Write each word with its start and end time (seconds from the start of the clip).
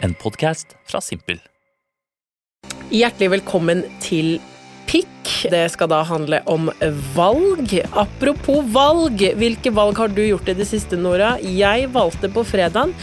En 0.00 0.14
podkast 0.14 0.76
fra 0.86 1.00
Simpel. 1.02 1.40
Hjertelig 2.94 3.32
velkommen 3.32 3.82
til 4.04 4.36
Pikk. 4.86 5.17
Det 5.50 5.64
skal 5.72 5.90
da 5.90 6.02
handle 6.06 6.40
om 6.50 6.70
valg. 7.14 7.74
Apropos 7.92 8.64
valg, 8.72 9.22
hvilke 9.38 9.72
valg 9.74 9.98
har 10.00 10.12
du 10.12 10.22
gjort 10.24 10.48
i 10.50 10.56
det 10.58 10.66
siste, 10.68 10.98
Nora? 11.00 11.34
Jeg 11.42 11.88
valgte 11.94 12.30
på 12.32 12.44
fredagen 12.46 12.94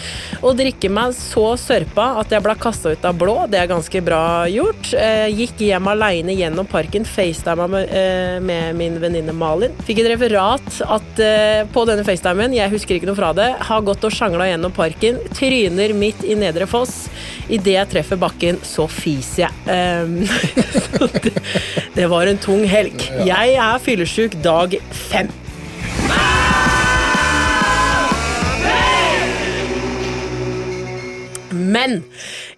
å 0.45 0.53
drikke 0.57 0.89
meg 0.93 1.15
så 1.17 1.53
sørpa 1.59 2.11
at 2.21 2.33
jeg 2.33 2.43
ble 2.45 2.55
kasta 2.59 2.93
ut 2.95 3.07
av 3.07 3.17
blå. 3.19 3.37
Det 3.51 3.59
er 3.61 3.71
ganske 3.71 4.01
bra 4.05 4.21
gjort. 4.51 4.91
Eh, 4.97 5.27
Gikk 5.35 5.63
hjem 5.67 5.89
aleine 5.91 6.35
gjennom 6.35 6.67
parken, 6.69 7.05
facetima 7.07 7.67
med, 7.71 7.89
eh, 7.89 8.73
min 8.75 8.99
venninne 9.01 9.33
Malin. 9.35 9.75
Fikk 9.87 10.03
et 10.03 10.11
referat 10.13 10.81
at 10.85 11.23
eh, 11.23 11.63
på 11.71 11.85
denne 11.87 12.05
facetimen, 12.07 12.55
jeg 12.55 12.73
husker 12.73 12.97
ikke 12.97 13.09
noe 13.09 13.19
fra 13.19 13.33
det, 13.37 13.49
har 13.69 13.85
gått 13.85 14.05
og 14.05 14.13
sjangla 14.13 14.49
gjennom 14.49 14.73
parken, 14.75 15.19
tryner 15.35 15.93
midt 15.97 16.23
i 16.25 16.37
Nedre 16.39 16.67
Foss. 16.69 17.05
Idet 17.49 17.75
jeg 17.75 17.91
treffer 17.91 18.19
bakken, 18.19 18.57
så 18.65 18.87
fiser 18.89 19.45
jeg. 19.45 19.53
Det, 21.25 21.31
det 21.95 22.05
var 22.11 22.14
en 22.23 22.37
tung 22.37 22.63
helg. 22.69 23.11
Jeg 23.27 23.55
er 23.59 23.81
fyllesyk 23.83 24.37
dag 24.43 24.77
fem. 24.91 25.31
Men 31.55 32.01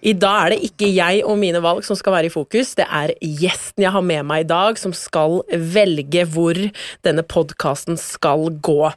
i 0.00 0.14
dag 0.18 0.46
er 0.46 0.54
det 0.54 0.70
ikke 0.70 0.90
jeg 0.90 1.24
og 1.24 1.38
mine 1.40 1.62
valg 1.64 1.86
som 1.86 1.98
skal 1.98 2.16
være 2.18 2.30
i 2.30 2.34
fokus, 2.34 2.74
det 2.78 2.86
er 2.86 3.14
gjesten 3.22 3.86
jeg 3.86 3.94
har 3.94 4.04
med 4.04 4.26
meg 4.28 4.46
i 4.46 4.48
dag, 4.50 4.78
som 4.80 4.94
skal 4.96 5.40
velge 5.48 6.26
hvor 6.28 6.58
denne 7.06 7.24
podkasten 7.26 7.98
skal 8.00 8.48
gå. 8.64 8.92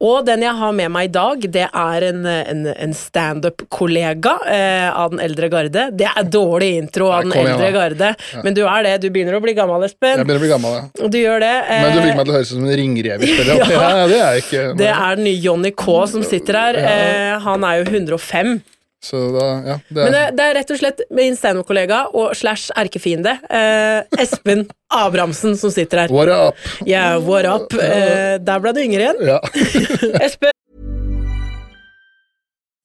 Og 0.00 0.24
den 0.24 0.40
jeg 0.40 0.56
har 0.56 0.72
med 0.72 0.88
meg 0.94 1.10
i 1.10 1.12
dag, 1.12 1.42
det 1.52 1.66
er 1.66 2.04
en, 2.06 2.22
en, 2.24 2.62
en 2.72 2.94
standup-kollega 2.96 4.32
eh, 4.48 4.86
av 4.88 5.12
den 5.12 5.20
eldre 5.20 5.50
garde. 5.52 5.82
Det 5.92 6.08
er 6.08 6.30
dårlig 6.32 6.70
intro 6.78 7.10
av 7.12 7.26
den 7.26 7.34
igjen, 7.36 7.50
eldre 7.52 7.68
garde, 7.74 8.12
men 8.46 8.56
du 8.56 8.62
er 8.64 8.86
det. 8.86 8.94
Du 9.04 9.10
begynner 9.12 9.36
å 9.36 9.42
bli 9.44 9.52
gammel, 9.58 9.84
Espen. 9.84 10.16
Jeg 10.16 10.24
begynner 10.24 10.40
å 10.40 10.46
bli 10.46 10.52
gammel, 10.54 10.78
ja. 10.78 11.10
Du 11.12 11.20
gjør 11.20 11.44
det. 11.44 11.52
Men 11.68 11.92
du 11.92 12.00
eh, 12.00 12.06
fikk 12.06 12.16
meg 12.16 12.24
til 12.24 12.32
å 12.32 12.38
høres 12.38 12.48
ut 12.48 12.56
som 12.56 12.66
en 12.66 12.76
ringreverspiller. 12.82 13.60
Ja. 13.60 13.68
Ja. 13.80 14.06
det 14.08 14.18
er 14.20 14.38
ikke. 14.40 14.62
det 14.78 14.88
er 14.92 15.16
den 15.18 15.26
nye 15.26 15.38
Johnny 15.40 15.70
K 15.76 15.94
som 16.10 16.24
sitter 16.26 16.56
her. 16.58 16.78
Eh, 16.80 17.36
han 17.44 17.64
er 17.66 17.80
jo 17.80 17.88
105. 17.90 18.60
Så 19.02 19.16
da, 19.32 19.46
ja, 19.64 19.76
det 19.88 19.96
Men 20.04 20.14
er, 20.14 20.26
det, 20.30 20.36
det 20.36 20.44
er 20.44 20.54
rett 20.58 20.70
og 20.74 20.78
slett 20.82 20.98
min 21.16 21.36
standup-kollega 21.36 22.02
og 22.12 22.34
slash 22.36 22.68
erkefiende, 22.76 23.32
eh, 23.48 24.04
Espen 24.20 24.66
Abrahamsen, 24.92 25.56
som 25.56 25.72
sitter 25.72 26.02
her. 26.04 26.12
What 26.12 26.28
up? 26.28 26.60
Yeah, 26.84 27.16
what 27.16 27.48
up? 27.48 27.72
Eh, 27.72 28.36
der 28.44 28.60
ble 28.60 28.74
du 28.76 28.82
yngre 28.84 29.06
igjen. 29.06 29.22
Ja. 29.24 29.38
Espen, 30.26 30.52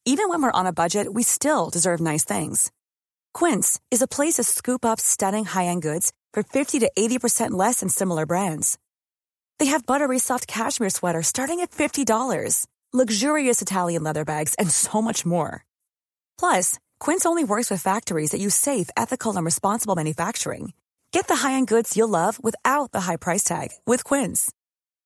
Even 0.07 0.30
when 0.30 0.41
we're 0.41 0.52
on 0.59 0.67
a 0.67 0.72
budget, 0.73 1.13
we 1.16 1.23
still 1.23 1.72
deserve 1.72 1.99
nice 1.99 2.23
things. 2.23 2.72
Quince 3.33 3.79
is 3.89 4.03
a 4.03 4.07
place 4.07 4.35
to 4.35 4.44
scoop 4.44 4.85
up 4.85 5.00
stunning 5.00 5.45
high-end 5.45 5.81
goods 5.81 6.13
for 6.31 6.44
50 6.44 6.79
to 6.79 6.91
80% 6.97 7.52
less 7.52 7.79
than 7.79 7.89
similar 7.89 8.25
brands. 8.27 8.77
They 9.57 9.66
have 9.66 9.85
buttery 9.85 10.19
soft 10.19 10.47
cashmere 10.47 10.91
sweaters 10.91 11.27
starting 11.27 11.59
at 11.61 11.72
$50, 11.72 12.67
luxurious 12.94 13.61
Italian 13.61 14.03
leather 14.03 14.23
bags, 14.25 14.53
and 14.59 14.69
so 14.69 15.02
much 15.02 15.25
more. 15.25 15.66
Plus, 16.38 16.78
Quince 17.00 17.25
only 17.25 17.44
works 17.44 17.72
with 17.72 17.81
factories 17.81 18.31
that 18.31 18.41
use 18.41 18.55
safe, 18.55 18.89
ethical, 18.95 19.36
and 19.36 19.45
responsible 19.45 19.95
manufacturing. 19.95 20.73
Get 21.11 21.28
the 21.28 21.38
high-end 21.38 21.67
goods 21.67 21.95
you'll 21.95 22.09
love 22.09 22.44
without 22.44 22.91
the 22.91 23.02
high 23.02 23.16
price 23.16 23.44
tag 23.44 23.69
with 23.86 24.03
Quince. 24.03 24.52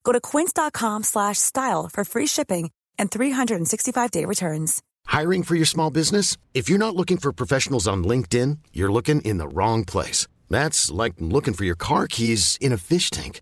Go 0.04 0.12
to 0.12 0.20
quince.com 0.20 1.04
slash 1.04 1.38
style 1.38 1.88
for 1.88 2.04
free 2.04 2.26
shipping 2.26 2.72
and 2.98 3.12
365-day 3.12 4.26
returns. 4.26 4.82
Hiring 5.06 5.44
for 5.44 5.56
your 5.56 5.66
small 5.68 5.92
business? 5.92 6.36
If 6.54 6.68
you're 6.68 6.80
not 6.80 6.96
looking 6.96 7.18
for 7.18 7.32
professionals 7.32 7.88
on 7.88 8.04
LinkedIn, 8.04 8.58
you're 8.74 8.92
looking 8.92 9.22
in 9.22 9.38
the 9.38 9.48
wrong 9.48 9.86
place. 9.86 10.28
That's 10.50 10.90
like 10.90 11.14
looking 11.20 11.54
for 11.54 11.64
your 11.64 11.76
car 11.76 12.08
keys 12.08 12.58
in 12.60 12.74
a 12.74 12.78
fish 12.78 13.12
tank. 13.12 13.42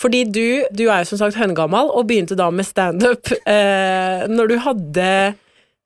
Fordi 0.00 0.24
du, 0.28 0.66
du 0.76 0.84
er 0.90 1.02
jo 1.02 1.08
som 1.08 1.20
sagt 1.22 1.38
høngammal, 1.40 1.88
og 1.88 2.06
begynte 2.08 2.36
da 2.38 2.50
med 2.52 2.68
standup 2.68 3.32
eh, 3.56 4.26
når 4.30 4.52
du 4.52 4.56
hadde 4.66 5.10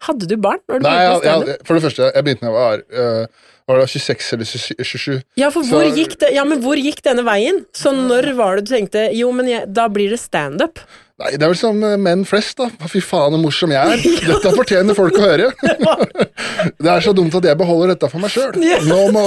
Hadde 0.01 0.25
du 0.25 0.39
barn? 0.41 0.63
Du 0.65 0.79
Nei, 0.81 0.95
jeg, 0.97 1.19
jeg, 1.29 1.57
for 1.69 1.77
det 1.77 1.83
første, 1.85 2.07
jeg 2.09 2.25
begynte 2.25 2.47
da 2.47 2.49
jeg 2.49 2.55
var, 2.55 2.79
uh, 3.29 3.51
var 3.69 3.83
det 3.83 3.91
26 3.93 4.31
eller 4.33 4.49
27. 4.49 5.19
Ja, 5.37 5.51
for 5.53 5.67
Så- 5.69 5.83
gikk, 5.93 6.15
det, 6.23 6.31
ja, 6.33 6.45
men 6.49 6.63
hvor 6.65 6.81
gikk 6.81 7.03
denne 7.05 7.21
veien? 7.27 7.67
Så 7.77 7.93
når 7.93 8.31
var 8.39 8.57
det 8.57 8.65
du 8.65 8.73
tenkte 8.73 9.03
Jo, 9.13 9.29
men 9.37 9.51
jeg, 9.51 9.69
da 9.69 9.91
blir 9.93 10.09
det 10.09 10.23
standup? 10.23 10.81
Nei, 11.21 11.35
det 11.37 11.45
er 11.45 11.51
vel 11.53 11.59
som 11.59 11.81
øh, 11.85 11.99
menn 12.01 12.23
flest, 12.29 12.57
da. 12.61 12.71
Fy 12.89 13.03
faen, 13.05 13.35
så 13.37 13.41
morsom 13.43 13.75
jeg 13.75 13.97
er. 13.97 14.05
Dette 14.31 14.53
fortjener 14.57 14.97
folk 14.97 15.19
å 15.21 15.27
høre. 15.27 15.51
det 16.85 16.93
er 16.93 17.05
så 17.05 17.13
dumt 17.17 17.35
at 17.37 17.49
jeg 17.51 17.59
beholder 17.61 17.93
dette 17.93 18.09
for 18.09 18.23
meg 18.23 18.33
sjøl. 18.33 18.57
Nå 18.89 19.01
må 19.13 19.25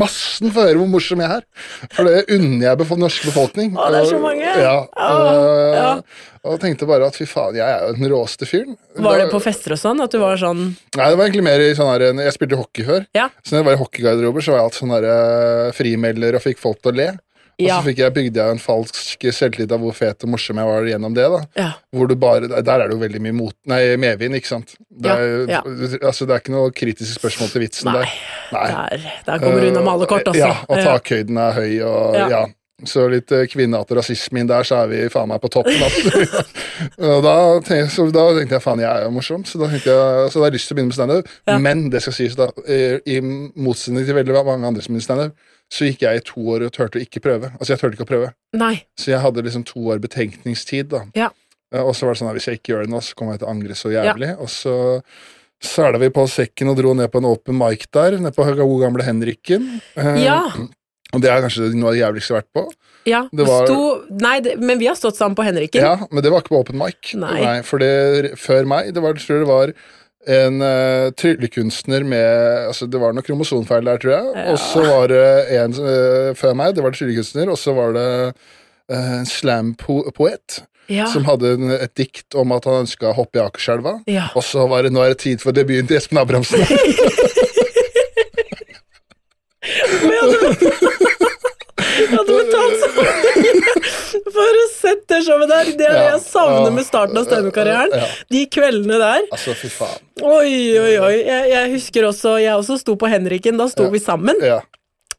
massen 0.00 0.50
få 0.50 0.66
høre 0.66 0.80
hvor 0.80 0.90
morsom 0.90 1.22
jeg 1.22 1.38
er. 1.38 1.46
For 1.94 2.08
det 2.08 2.24
unner 2.34 2.66
jeg 2.66 2.82
den 2.82 3.04
norske 3.04 3.30
befolkning. 3.30 3.78
Å, 3.78 3.86
det 3.94 4.02
er 4.02 4.10
så 4.10 4.18
mange. 4.22 4.56
Ja, 4.64 4.74
Og, 4.90 5.78
ja. 5.78 5.94
Og 6.50 6.56
tenkte 6.62 6.88
bare 6.88 7.04
at 7.10 7.18
fy 7.20 7.26
faen, 7.28 7.58
jeg 7.58 7.66
er 7.68 7.86
jo 7.86 7.96
den 7.98 8.10
råeste 8.10 8.48
fyren. 8.48 8.76
Var 8.96 9.18
det 9.20 9.30
på 9.30 9.42
fester 9.44 9.76
og 9.76 9.80
sånn? 9.80 10.00
At 10.00 10.14
du 10.14 10.18
var 10.22 10.38
sånn 10.40 10.62
Nei, 10.64 11.06
det 11.12 11.18
var 11.18 11.26
egentlig 11.26 11.44
mer 11.44 11.62
i 11.62 11.72
sånn 11.76 11.90
her 11.92 12.06
Jeg 12.08 12.32
spilte 12.34 12.58
hockey 12.58 12.86
før. 12.88 13.04
Ja. 13.16 13.28
Så 13.44 13.54
når 13.54 13.60
jeg 13.60 13.68
var 13.68 13.76
i 13.76 13.82
hockeygarderober, 13.84 14.44
så 14.44 14.54
var 14.54 14.62
jeg 14.62 14.70
alltid 14.70 14.82
sånn 14.82 14.94
eh, 15.00 15.66
frimelder 15.76 16.38
og 16.40 16.48
fikk 16.48 16.62
folk 16.62 16.80
til 16.80 16.94
å 16.94 16.98
le. 17.02 17.10
Og 17.66 17.70
så 17.70 17.86
fikk 17.90 17.98
jeg, 18.02 18.14
bygde 18.16 18.40
jeg 18.40 18.56
en 18.56 18.62
falsk 18.62 19.26
selvtillit 19.36 19.72
av 19.72 19.80
hvor 19.84 19.96
fet 19.96 20.24
og 20.24 20.32
morsom 20.34 20.60
jeg 20.62 20.70
var 20.70 20.88
gjennom 20.90 21.14
det. 21.16 21.26
da 21.34 21.40
Ja. 21.60 21.70
Hvor 21.96 22.08
du 22.08 22.14
bare, 22.16 22.48
Der 22.48 22.72
er 22.80 22.88
det 22.88 22.94
jo 22.96 23.00
veldig 23.02 23.20
mye 23.20 23.36
mot, 23.36 23.54
nei, 23.66 23.80
medvind, 23.96 24.34
ikke 24.38 24.52
sant? 24.54 24.76
Det 24.90 25.10
er, 25.10 25.46
Ja, 25.50 25.60
Altså, 26.02 26.26
det 26.26 26.34
er 26.36 26.40
ikke 26.44 26.54
noe 26.56 26.70
kritiske 26.72 27.18
spørsmål 27.20 27.50
til 27.52 27.62
vitsen 27.66 27.92
Nei. 27.92 27.98
der. 28.00 28.14
Nei. 28.52 28.70
Der, 28.70 29.10
der 29.26 29.38
kommer 29.38 29.60
du 29.60 29.68
unna 29.68 29.80
med 29.80 29.92
alle 29.92 30.06
kort, 30.06 30.26
altså. 30.26 30.38
Ja, 30.38 30.56
og 30.68 30.76
takhøyden 30.78 31.36
er 31.38 31.52
høy, 31.52 31.80
og 31.82 32.14
Ja. 32.30 32.46
Ja. 32.80 32.86
Så 32.88 33.04
litt 33.12 33.32
eh, 33.36 33.44
kvinnehat 33.52 33.90
og 33.92 33.98
rasisme 34.00 34.40
inn 34.40 34.48
der, 34.50 34.64
så 34.66 34.80
er 34.82 34.90
vi 34.90 35.00
faen 35.12 35.28
meg 35.30 35.40
på 35.42 35.50
toppen. 35.52 35.76
Altså. 35.84 36.46
og 37.10 37.22
da, 37.26 37.34
tenkte, 37.66 37.90
så 37.94 38.06
da 38.14 38.24
tenkte 38.38 38.56
jeg 38.58 38.64
faen, 38.64 38.82
jeg 38.84 38.90
er 38.90 39.04
jo 39.06 39.12
morsom, 39.14 39.44
så 39.48 39.60
da 39.60 39.68
tenkte 39.70 39.92
jeg, 39.94 40.30
så 40.32 40.38
da 40.40 40.44
har 40.46 40.50
jeg 40.50 40.56
lyst 40.58 40.70
til 40.70 40.74
å 40.74 40.78
begynne 40.80 40.92
med 40.94 40.98
standup. 40.98 41.32
Ja. 41.50 41.58
Men 41.68 41.86
det 41.92 42.02
skal 42.04 42.16
sies 42.16 42.36
da, 42.38 42.50
i, 42.66 42.80
i 43.16 43.20
motsetning 43.22 44.06
til 44.08 44.16
veldig 44.18 44.36
mange 44.48 44.70
andre 44.72 44.82
som 44.84 44.94
begynner 44.96 45.06
standup, 45.08 45.48
så 45.70 45.86
gikk 45.86 46.00
jeg 46.02 46.18
i 46.18 46.24
to 46.26 46.40
år 46.50 46.64
og 46.66 46.72
turte 46.74 46.98
å 46.98 47.04
ikke 47.04 47.20
prøve. 47.22 47.52
Altså, 47.60 47.74
jeg 47.76 47.82
turte 47.84 47.94
ikke 47.98 48.06
å 48.08 48.10
prøve. 48.10 48.32
Nei. 48.58 48.72
Så 48.98 49.12
jeg 49.12 49.22
hadde 49.22 49.44
liksom 49.46 49.62
to 49.68 49.84
år 49.92 50.00
betenkningstid, 50.02 50.88
da. 50.90 51.04
Ja. 51.14 51.28
Eh, 51.70 51.84
Og 51.84 51.92
så 51.94 52.08
var 52.08 52.16
det 52.16 52.22
sånn 52.24 52.30
at 52.32 52.38
hvis 52.40 52.48
jeg 52.50 52.58
ikke 52.58 52.72
gjør 52.74 52.88
det 52.88 52.90
nå, 52.96 53.02
så 53.06 53.14
kommer 53.14 53.36
jeg 53.36 53.44
til 53.44 53.46
å 53.50 53.52
angre 53.54 53.76
så 53.78 53.92
jævlig. 53.94 54.32
Og 54.42 54.50
så 54.50 54.74
sæla 55.62 56.00
vi 56.00 56.08
på 56.10 56.24
sekken 56.32 56.72
og 56.72 56.78
dro 56.80 56.94
ned 56.96 57.10
på 57.12 57.20
en 57.20 57.28
open 57.30 57.58
mic 57.60 57.84
der, 57.94 58.16
nede 58.18 58.32
på 58.34 58.48
gode 58.48 58.80
gamle 58.82 59.06
Henrikken. 59.06 59.70
Eh, 59.94 60.24
Ja. 60.24 60.42
Og 61.12 61.20
det 61.22 61.30
er 61.30 61.40
kanskje 61.42 61.70
noe 61.74 61.90
av 61.90 61.94
det 61.96 62.02
jævligste 62.04 62.30
jeg 62.30 62.36
har 62.36 62.42
vært 62.44 62.54
på. 62.54 62.64
ja. 63.10 63.22
Det 63.32 63.46
var- 63.46 63.66
Sto, 63.66 64.02
nei, 64.10 64.40
det, 64.40 64.58
men 64.60 64.78
vi 64.78 64.86
har 64.86 64.94
stått 64.94 65.16
sammen 65.16 65.34
på 65.34 65.42
Henriken. 65.46 65.80
Ja, 65.82 65.96
Men 66.10 66.22
det 66.22 66.30
var 66.30 66.40
ikke 66.42 66.54
på 66.54 66.60
open 66.60 66.78
mic. 66.78 67.14
Nei. 67.14 67.62
for 67.62 67.78
det, 67.78 68.36
før 68.38 68.64
meg, 68.66 68.92
det 68.94 69.02
var, 69.02 69.14
jeg 69.14 69.26
tror 69.26 69.38
det 69.44 69.48
var 69.50 69.72
en 70.28 70.60
uh, 70.60 71.10
tryllekunstner 71.16 72.04
med 72.04 72.68
altså 72.68 72.84
Det 72.92 73.00
var 73.00 73.14
noe 73.16 73.22
kromosonfeil 73.24 73.84
der, 73.88 73.96
tror 74.02 74.12
jeg. 74.12 74.48
Og 74.52 74.58
så 74.60 74.82
var 74.84 75.06
det 75.08 75.22
en 75.56 75.72
uh, 75.80 76.34
før 76.36 76.54
meg, 76.54 76.74
det 76.76 76.82
var 76.84 76.90
en 76.92 76.98
tryllekunstner, 76.98 77.48
og 77.50 77.56
så 77.58 77.72
var 77.74 77.92
det 77.96 78.08
uh, 78.92 79.18
en 79.20 79.26
slampoet 79.26 80.60
Ja. 80.90 81.06
som 81.06 81.24
hadde 81.24 81.52
en, 81.54 81.70
et 81.70 81.94
dikt 81.96 82.34
om 82.34 82.52
at 82.52 82.64
han 82.66 82.82
ønska 82.84 83.10
å 83.12 83.16
hoppe 83.16 83.38
i 83.38 83.42
Akerselva. 83.44 84.02
Ja. 84.10 84.28
Og 84.34 84.42
så 84.44 84.66
var 84.68 84.82
det 84.82 84.90
'Nå 84.92 85.00
er 85.04 85.08
det 85.14 85.18
tid 85.22 85.40
for 85.40 85.52
debuten 85.52 85.86
til 85.88 85.96
Espen 85.96 86.18
Abrahamsen'. 86.18 86.66
Jeg 92.00 92.08
hadde 92.16 92.32
betalt 92.32 92.76
så 92.80 92.88
mye 92.96 94.24
for 94.34 94.58
å 94.60 94.66
sett 94.72 95.02
det 95.10 95.18
showet 95.26 95.50
der. 95.50 95.70
Det 95.78 95.86
er 95.86 95.92
det 95.92 96.04
Ja. 96.04 96.10
jeg 96.14 96.20
savner 96.24 96.69
Ja. 96.69 96.69
Med 96.80 96.88
starten 96.88 97.20
av 97.20 97.28
standup-karrieren. 97.28 97.94
De 98.32 98.42
kveldene 98.50 98.98
der. 99.04 99.28
altså, 99.30 99.54
fy 99.60 99.70
faen. 99.72 100.02
Oi, 100.20 100.52
oi, 100.80 100.92
oi. 101.00 101.14
Jeg, 101.24 101.46
jeg 101.54 101.70
husker 101.76 102.04
også 102.10 102.34
Jeg 102.42 102.52
også 102.58 102.76
sto 102.82 102.96
på 103.00 103.08
Henriken. 103.08 103.56
Da 103.60 103.68
sto 103.72 103.86
vi 103.92 104.00
sammen. 104.02 104.40
Ja. 104.44 104.58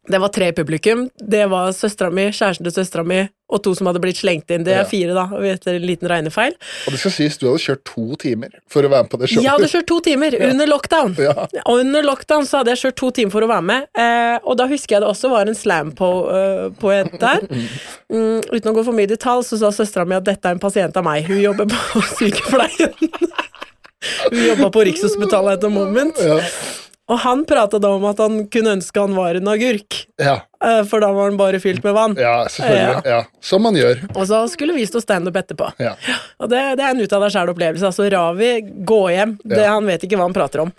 Det 0.10 0.18
var 0.18 0.32
tre 0.34 0.48
i 0.50 0.54
publikum. 0.58 1.10
Det 1.20 1.44
var 1.52 1.72
søstera 1.78 2.10
mi, 2.10 2.30
kjæresten 2.34 2.66
til 2.66 2.74
søstera 2.74 3.04
mi 3.06 3.22
og 3.52 3.60
to 3.66 3.74
som 3.76 3.90
hadde 3.90 4.00
blitt 4.02 4.20
slengt 4.22 4.52
inn. 4.54 4.64
Det 4.66 4.74
er 4.80 4.86
fire, 4.88 5.12
da, 5.16 5.26
etter 5.52 5.76
en 5.76 5.86
liten 5.86 6.08
regnefeil. 6.10 6.56
Og 6.88 6.96
det 6.96 7.02
skal 7.02 7.14
sies, 7.14 7.38
du 7.38 7.50
hadde 7.50 7.62
kjørt 7.66 7.84
to 7.90 8.06
timer 8.22 8.54
for 8.72 8.88
å 8.88 8.92
være 8.92 9.06
med 9.06 9.12
på 9.12 9.20
det 9.22 9.30
showet. 9.30 9.46
Jeg 9.46 9.52
hadde 9.52 9.70
kjørt 9.74 9.88
to 9.92 9.98
timer 10.08 10.38
under 10.48 10.70
lockdown. 10.72 11.16
Ja. 11.20 11.36
Og 11.66 11.82
under 11.84 12.08
lockdown 12.08 12.48
så 12.48 12.62
hadde 12.62 12.74
jeg 12.74 12.82
kjørt 12.86 13.00
to 13.02 13.12
timer 13.20 13.36
for 13.36 13.46
å 13.46 13.52
være 13.52 13.68
med, 13.68 13.90
eh, 14.00 14.38
og 14.42 14.58
da 14.62 14.70
husker 14.72 14.98
jeg 14.98 15.04
det 15.04 15.12
også 15.12 15.32
var 15.34 15.52
en 15.52 15.60
slam-poet 15.60 17.18
der. 17.22 17.46
Mm, 18.08 18.40
uten 18.48 18.72
å 18.72 18.76
gå 18.78 18.86
for 18.88 18.96
mye 18.96 19.10
i 19.10 19.12
detalj, 19.12 19.44
så 19.52 19.60
sa 19.60 19.74
søstera 19.76 20.08
mi 20.08 20.16
at 20.18 20.28
dette 20.28 20.48
er 20.48 20.56
en 20.56 20.64
pasient 20.64 20.96
av 20.98 21.06
meg. 21.08 21.28
Hun 21.28 21.44
jobber 21.44 21.68
på 21.76 22.06
sykepleien. 22.18 22.96
Hun 24.32 24.46
jobba 24.48 24.72
på 24.74 24.88
Rikshospitalet 24.88 25.60
etter 25.60 25.70
moment. 25.76 26.18
Ja. 26.24 26.40
Og 27.10 27.18
han 27.20 27.42
prata 27.50 27.80
da 27.82 27.90
om 27.98 28.06
at 28.08 28.20
han 28.22 28.46
kunne 28.54 28.76
ønske 28.78 29.02
han 29.02 29.16
var 29.18 29.36
en 29.36 29.48
agurk, 29.52 30.06
Ja, 30.22 30.36
eh, 30.64 30.84
for 30.88 31.00
da 31.04 31.10
var 31.12 31.30
han 31.30 31.38
bare 31.38 31.60
fylt 31.60 31.84
med 31.84 31.94
vann. 31.98 32.16
ja, 32.16 32.46
selvfølgelig. 32.48 33.02
Ja. 33.06 33.24
Som 33.42 33.64
man 33.64 33.76
gjør. 33.76 34.04
Og 34.16 34.28
så 34.30 34.48
skulle 34.50 34.74
vi 34.78 34.86
stå 34.86 35.02
standup 35.02 35.36
etterpå. 35.36 35.72
Ja. 35.82 35.96
Og 36.40 36.50
det, 36.54 36.62
det 36.78 36.86
er 36.86 36.92
en 36.94 37.02
ut 37.02 37.12
av 37.18 37.22
deg 37.26 37.32
sjæl-opplevelse. 37.36 37.90
Altså, 37.90 38.08
Ravi, 38.14 38.52
gå 38.86 39.02
hjem. 39.12 39.38
Det, 39.44 39.60
Ja. 39.60 39.74
han 39.74 39.86
vet 39.90 40.04
ikke 40.08 40.16
hva 40.22 40.30
han 40.30 40.34
prater 40.38 40.62
om. 40.62 40.72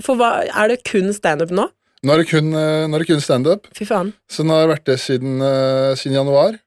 For 0.00 0.16
hva, 0.16 0.44
er 0.46 0.68
det 0.68 0.84
kun 0.84 1.12
standup 1.12 1.50
nå? 1.50 1.68
Nå 2.04 2.12
er 2.12 2.18
det 2.22 2.28
kun, 2.28 2.52
eh, 2.54 2.86
nå 2.86 2.94
er 2.94 2.98
det 3.00 3.06
kun 3.08 3.20
standup, 3.24 3.66
Fy 3.76 3.84
faen. 3.88 4.12
så 4.30 4.44
nå 4.44 4.52
har 4.52 4.66
jeg 4.66 4.72
vært 4.76 4.84
det 4.84 4.98
siden, 5.00 5.40
eh, 5.42 5.94
siden 5.96 6.16
januar. 6.20 6.58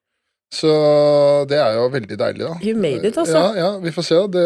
Så 0.53 0.69
det 1.49 1.57
er 1.59 1.73
jo 1.75 1.87
veldig 1.91 2.15
deilig, 2.19 2.43
da. 2.45 2.53
You 2.63 2.77
made 2.79 3.03
it, 3.03 3.17
altså. 3.19 3.35
Ja, 3.35 3.47
ja, 3.59 3.71
vi 3.83 3.91
får 3.91 4.05
se. 4.07 4.19
Det, 4.31 4.43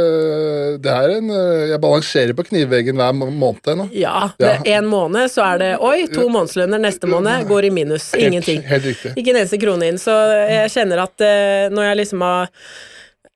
det 0.81 0.94
er 0.98 1.13
en 1.19 1.30
eh, 1.30 1.65
Jeg 1.69 1.81
balanserer 1.83 2.33
på 2.38 2.45
knivveggen 2.48 2.98
hver 2.98 3.13
måned 3.19 3.69
ennå. 3.75 3.86
Ja, 3.94 4.31
er 4.42 4.65
en 4.80 4.89
måned, 4.89 5.30
så 5.30 5.45
er 5.45 5.62
det 5.62 5.71
oi, 5.77 6.07
to 6.09 6.25
månedslønner 6.33 6.81
neste 6.81 7.09
måned, 7.12 7.45
går 7.50 7.69
i 7.69 7.74
minus. 7.75 8.09
Ingenting. 8.18 8.63
Helt, 8.65 8.71
helt 8.74 8.89
riktig. 8.89 9.13
Ikke 9.13 9.36
en 9.36 9.44
eneste 9.44 9.62
krone 9.62 9.92
inn. 9.92 10.01
Så 10.01 10.15
jeg 10.50 10.74
kjenner 10.74 11.06
at 11.06 11.27
eh, 11.27 11.68
når 11.74 11.92
jeg 11.92 12.01
liksom 12.01 12.25
har 12.25 12.50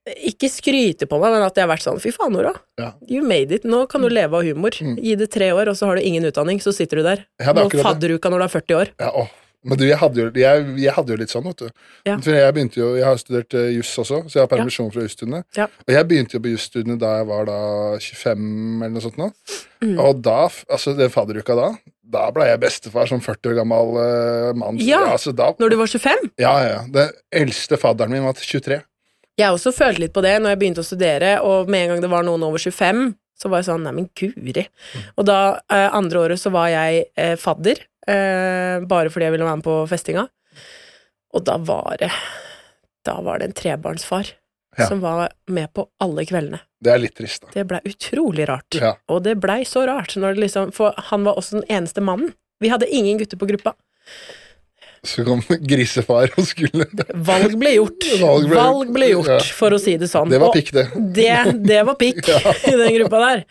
ikke 0.06 0.50
skryter 0.54 1.10
på 1.10 1.18
meg, 1.22 1.34
men 1.34 1.46
at 1.46 1.56
jeg 1.58 1.66
har 1.66 1.72
vært 1.72 1.86
sånn 1.86 2.02
Fy 2.02 2.12
faen, 2.14 2.34
Nora. 2.36 2.52
Ja. 2.82 2.92
You 3.10 3.24
made 3.26 3.56
it. 3.56 3.66
Nå 3.66 3.86
kan 3.90 4.06
du 4.06 4.10
leve 4.10 4.38
av 4.42 4.46
humor. 4.46 4.74
Gi 4.78 5.16
det 5.18 5.32
tre 5.34 5.50
år, 5.54 5.72
og 5.72 5.78
så 5.78 5.90
har 5.90 5.98
du 5.98 6.06
ingen 6.06 6.26
utdanning, 6.30 6.62
så 6.62 6.74
sitter 6.76 7.02
du 7.02 7.08
der. 7.08 7.26
Ja, 7.42 7.54
Nå 7.58 7.70
fadderuka 7.74 8.30
når 8.34 8.44
du 8.44 8.50
er 8.50 8.54
40 8.58 8.80
år. 8.82 8.94
Ja, 9.02 9.14
åh. 9.22 9.34
Men 9.66 9.80
du, 9.82 9.86
jeg 9.88 9.98
hadde, 9.98 10.22
jo, 10.22 10.30
jeg, 10.38 10.66
jeg 10.84 10.94
hadde 10.96 11.14
jo 11.14 11.18
litt 11.20 11.34
sånn, 11.34 11.48
vet 11.50 11.64
du. 11.64 11.70
Ja. 12.06 12.16
For 12.22 12.38
jeg 12.38 12.56
begynte 12.56 12.80
jo, 12.80 12.92
jeg 13.00 13.08
har 13.08 13.20
studert 13.22 13.58
uh, 13.58 13.66
juss 13.74 13.92
også, 14.04 14.22
så 14.30 14.38
jeg 14.38 14.44
har 14.44 14.52
permisjon 14.52 14.92
fra 14.94 15.06
jusstudiene. 15.06 15.42
Ja. 15.58 15.68
Og 15.86 15.92
jeg 15.96 16.10
begynte 16.12 16.38
jo 16.38 16.44
på 16.46 16.54
jusstudiene 16.54 17.00
da 17.02 17.18
jeg 17.20 17.30
var 17.32 17.50
da 17.50 17.60
25 17.98 18.46
eller 18.86 18.96
noe 18.96 19.06
sånt 19.08 19.20
nå. 19.22 19.30
Mm. 19.84 19.98
Og 20.06 20.24
da, 20.26 20.40
altså 20.70 20.96
den 20.98 21.14
fadderuka 21.14 21.58
da, 21.58 21.70
da 22.16 22.26
ble 22.34 22.48
jeg 22.52 22.62
bestefar 22.62 23.10
som 23.10 23.22
40 23.24 23.52
år 23.52 23.60
gammel 23.62 23.96
uh, 23.98 24.52
mann. 24.58 24.80
Ja. 24.84 25.04
altså 25.16 25.34
da, 25.36 25.52
Når 25.60 25.74
du 25.74 25.80
var 25.82 25.90
25? 25.92 26.32
ja, 26.42 26.56
ja. 26.66 26.82
Den 26.94 27.14
eldste 27.44 27.82
fadderen 27.82 28.14
min 28.14 28.28
var 28.28 28.38
23. 28.38 28.82
Jeg 29.36 29.52
også 29.52 29.74
følte 29.76 30.06
litt 30.06 30.16
på 30.16 30.24
det 30.24 30.38
når 30.40 30.54
jeg 30.54 30.62
begynte 30.62 30.84
å 30.84 30.88
studere, 30.88 31.38
og 31.44 31.72
med 31.72 31.84
en 31.86 31.96
gang 31.96 32.06
det 32.06 32.12
var 32.14 32.24
noen 32.24 32.46
over 32.48 32.62
25, 32.62 33.10
så 33.36 33.52
var 33.52 33.60
jeg 33.60 33.68
sånn, 33.68 33.84
nei, 33.84 33.92
men 33.98 34.08
guri. 34.16 34.64
Og 35.20 35.28
da, 35.28 35.40
uh, 35.68 35.90
andre 35.98 36.22
året, 36.22 36.40
så 36.40 36.52
var 36.56 36.70
jeg 36.72 37.08
uh, 37.20 37.34
fadder, 37.40 37.82
eh, 38.08 38.80
bare 38.86 39.10
fordi 39.14 39.28
jeg 39.28 39.36
ville 39.36 39.48
være 39.48 39.60
med 39.62 39.68
på 39.68 39.78
festinga. 39.92 40.28
Og 41.36 41.44
da 41.46 41.58
var 41.58 41.98
det 42.00 42.12
Da 43.06 43.20
var 43.22 43.38
det 43.40 43.46
en 43.52 43.54
trebarnsfar 43.54 44.32
Ja. 44.78 44.88
som 44.90 45.00
var 45.00 45.30
med 45.48 45.70
på 45.74 45.86
alle 46.04 46.26
kveldene. 46.26 46.58
Det 46.84 46.92
er 46.92 46.98
litt 47.00 47.14
trist, 47.16 47.46
da. 47.46 47.52
Det 47.54 47.64
blei 47.70 47.80
utrolig 47.88 48.48
rart. 48.50 48.76
Ja. 48.76 48.96
Og 49.08 49.22
det 49.24 49.38
blei 49.40 49.62
så 49.64 49.86
rart, 49.88 50.16
når 50.20 50.36
det 50.36 50.42
liksom, 50.48 50.74
for 50.76 50.92
han 51.12 51.24
var 51.24 51.38
også 51.40 51.62
den 51.62 51.70
eneste 51.70 52.02
mannen. 52.04 52.34
Vi 52.60 52.68
hadde 52.74 52.90
ingen 52.92 53.18
gutter 53.22 53.38
på 53.40 53.48
gruppa. 53.48 53.72
Så 55.06 55.24
kom 55.24 55.42
grisefar 55.70 56.32
og 56.36 56.44
skulle 56.50 56.88
Valg 57.14 57.56
ble 57.62 57.76
gjort. 57.78 58.08
Valg 58.26 58.50
ble 58.50 58.58
Valg 58.60 58.92
ble 58.96 59.10
gjort. 59.14 59.32
Ja. 59.32 59.40
for 59.62 59.76
å 59.78 59.80
si 59.80 59.96
det 60.02 60.10
sånn. 60.12 60.32
Det 60.34 60.42
var 60.42 60.52
pikk, 60.56 60.72
det. 60.76 60.86
det, 61.16 61.32
det 61.72 61.82
var 61.88 61.96
pikk 62.02 62.24
i 62.72 62.76
den 62.76 62.94
gruppa 63.00 63.22
der. 63.28 63.44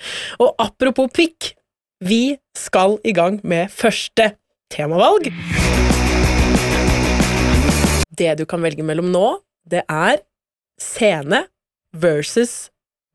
Og 0.42 0.54
apropos 0.60 1.08
pikk, 1.14 1.54
vi 2.04 2.34
skal 2.58 2.98
i 3.06 3.14
gang 3.16 3.38
med 3.46 3.70
første 3.72 4.32
temavalg. 4.74 5.30
Det 8.14 8.34
du 8.38 8.44
kan 8.46 8.62
velge 8.62 8.84
mellom 8.86 9.10
nå, 9.14 9.26
det 9.66 9.82
er 9.90 10.20
scene 10.80 11.44
versus 11.94 12.68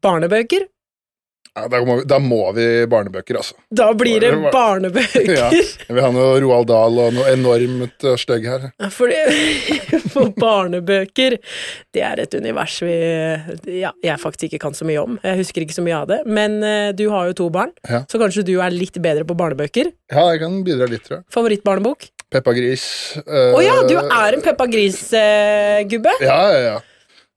barnebøker. 0.03 0.65
Ja, 1.57 1.65
da, 1.67 1.79
må 1.83 1.95
vi, 1.99 2.03
da 2.07 2.19
må 2.21 2.39
vi 2.55 2.65
barnebøker, 2.89 3.39
altså. 3.41 3.55
Da 3.73 3.89
blir 3.97 4.21
det 4.21 4.31
barnebøker. 4.53 5.31
Ja. 5.33 5.47
Jeg 5.51 5.95
vil 5.95 6.03
ha 6.05 6.11
noe 6.13 6.37
Roald 6.43 6.69
Dahl 6.69 6.99
og 7.01 7.15
noe 7.15 7.31
enormt 7.33 8.05
uh, 8.05 8.13
stygg 8.21 8.45
her. 8.47 8.67
For, 8.93 9.11
for 10.13 10.29
barnebøker, 10.37 11.39
det 11.95 12.03
er 12.05 12.21
et 12.23 12.37
univers 12.37 12.77
vi 12.85 12.95
ja, 13.79 13.91
jeg 14.05 14.21
faktisk 14.21 14.49
ikke 14.49 14.61
kan 14.67 14.77
så 14.77 14.87
mye 14.87 15.01
om. 15.01 15.17
Jeg 15.25 15.41
husker 15.41 15.65
ikke 15.65 15.77
så 15.79 15.85
mye 15.85 15.97
av 15.99 16.07
det. 16.11 16.19
Men 16.29 16.59
eh, 16.65 16.91
du 16.95 17.07
har 17.13 17.31
jo 17.31 17.37
to 17.43 17.49
barn, 17.53 17.73
Ja. 17.89 18.03
så 18.09 18.21
kanskje 18.21 18.45
du 18.47 18.55
er 18.61 18.73
litt 18.75 18.97
bedre 19.01 19.25
på 19.27 19.35
barnebøker. 19.39 19.91
Ja, 20.13 20.29
jeg 20.33 20.43
kan 20.43 20.61
bidra 20.67 20.87
litt, 20.91 21.05
tror 21.07 21.19
jeg. 21.19 21.27
Favorittbarnebok? 21.33 22.07
Peppa 22.29 22.53
Gris. 22.53 22.85
Å 23.25 23.61
ja, 23.65 23.79
du 23.89 23.95
er 23.97 24.37
en 24.37 24.43
Peppa 24.45 24.67
Gris-gubbe! 24.69 26.13
Ja, 26.21 26.39
ja, 26.53 26.59
ja. 26.67 26.77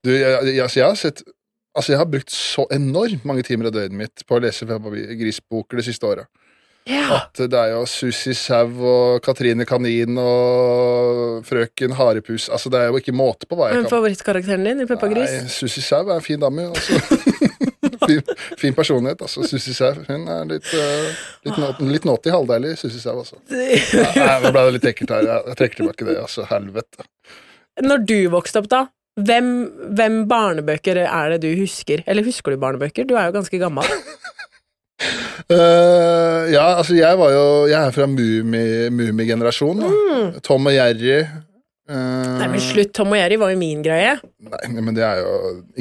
Du, 0.03 0.11
jeg, 0.11 0.57
jeg, 0.57 0.67
jeg 0.77 0.83
har 0.85 0.99
sett 0.99 1.23
Altså, 1.73 1.95
jeg 1.95 2.01
har 2.03 2.09
brukt 2.13 2.33
så 2.35 2.67
enormt 2.75 3.25
mange 3.29 3.43
timer 3.47 3.71
av 3.71 3.77
døgnet 3.79 3.97
mitt 3.97 4.25
på 4.29 4.37
å 4.37 4.43
lese 4.45 4.67
Gris-boker 4.69 5.81
det 5.81 5.87
siste 5.89 6.05
året. 6.09 6.29
Ja. 6.85 7.21
At 7.21 7.39
det 7.39 7.55
er 7.55 7.77
jo 7.77 7.85
Susi 7.87 8.33
Sau 8.35 8.73
og 8.91 9.21
Katrine 9.23 9.63
Kanin 9.65 10.17
og 10.19 11.45
Frøken 11.47 11.93
Harepus 11.95 12.49
Altså, 12.51 12.73
det 12.75 12.81
er 12.81 12.89
jo 12.91 12.99
ikke 12.99 13.15
måte 13.15 13.47
på 13.47 13.55
hva 13.55 13.69
jeg 13.71 13.77
er 13.79 13.85
kan. 13.85 13.93
favorittkarakteren 13.93 14.67
din 14.67 14.83
i 14.83 14.87
Peppa 14.91 15.07
Gris? 15.13 15.31
Nei, 15.31 15.53
Susi 15.55 15.79
Sau 15.87 16.03
er 16.09 16.17
en 16.17 16.25
fin 16.27 16.43
dame, 16.43 16.65
altså. 16.73 16.99
fin, 18.09 18.23
fin 18.59 18.75
personlighet, 18.75 19.23
altså. 19.23 19.47
Susi 19.47 19.77
Sau. 19.79 19.95
Hun 20.09 20.27
er 20.27 20.43
litt, 20.51 20.73
uh, 20.75 21.23
litt, 21.47 21.61
nå- 21.63 21.93
litt 21.93 22.09
naughty, 22.09 22.33
halvdeilig 22.35 22.75
Susi 22.83 22.99
Sau, 23.03 23.21
altså. 23.23 23.39
Nei, 23.55 23.79
nå 24.43 24.51
ble 24.51 24.67
det 24.67 24.75
litt 24.81 24.91
ekkelt 24.91 25.15
her. 25.15 25.31
Jeg 25.53 25.59
trekker 25.63 25.85
tilbake 25.85 26.09
det, 26.11 26.19
altså. 26.25 26.49
Helvete. 26.51 27.07
Når 27.87 28.03
du 28.11 28.17
vokste 28.35 28.59
opp, 28.61 28.69
da, 28.75 28.83
hvem, 29.21 29.47
hvem 29.93 30.23
barnebøker 30.29 31.03
er 31.05 31.35
det 31.35 31.43
du 31.45 31.53
husker? 31.61 32.01
Eller 32.07 32.25
husker 32.25 32.55
du 32.55 32.63
barnebøker? 32.63 33.05
Du 33.05 33.15
er 33.19 33.29
jo 33.29 33.37
ganske 33.37 33.61
gammel. 33.61 33.85
uh, 35.53 36.49
ja, 36.57 36.67
altså 36.79 36.95
jeg 36.97 37.19
var 37.19 37.33
jo 37.35 37.47
Jeg 37.69 37.81
er 37.81 37.91
fra 37.93 38.07
Mummigenerasjonen. 38.09 39.85
Mm. 39.85 40.43
Tom 40.45 40.71
og 40.71 40.77
Jerry. 40.77 41.25
Mm. 41.93 42.39
Nei, 42.39 42.47
men 42.55 42.63
slutt, 42.63 42.93
Tom 42.95 43.11
og 43.13 43.19
Jerry 43.19 43.37
var 43.43 43.51
jo 43.53 43.59
min 43.61 43.83
greie. 43.85 44.15
Nei, 44.49 44.81
men 44.81 44.95
det 44.97 45.03
er 45.05 45.19
jo 45.19 45.33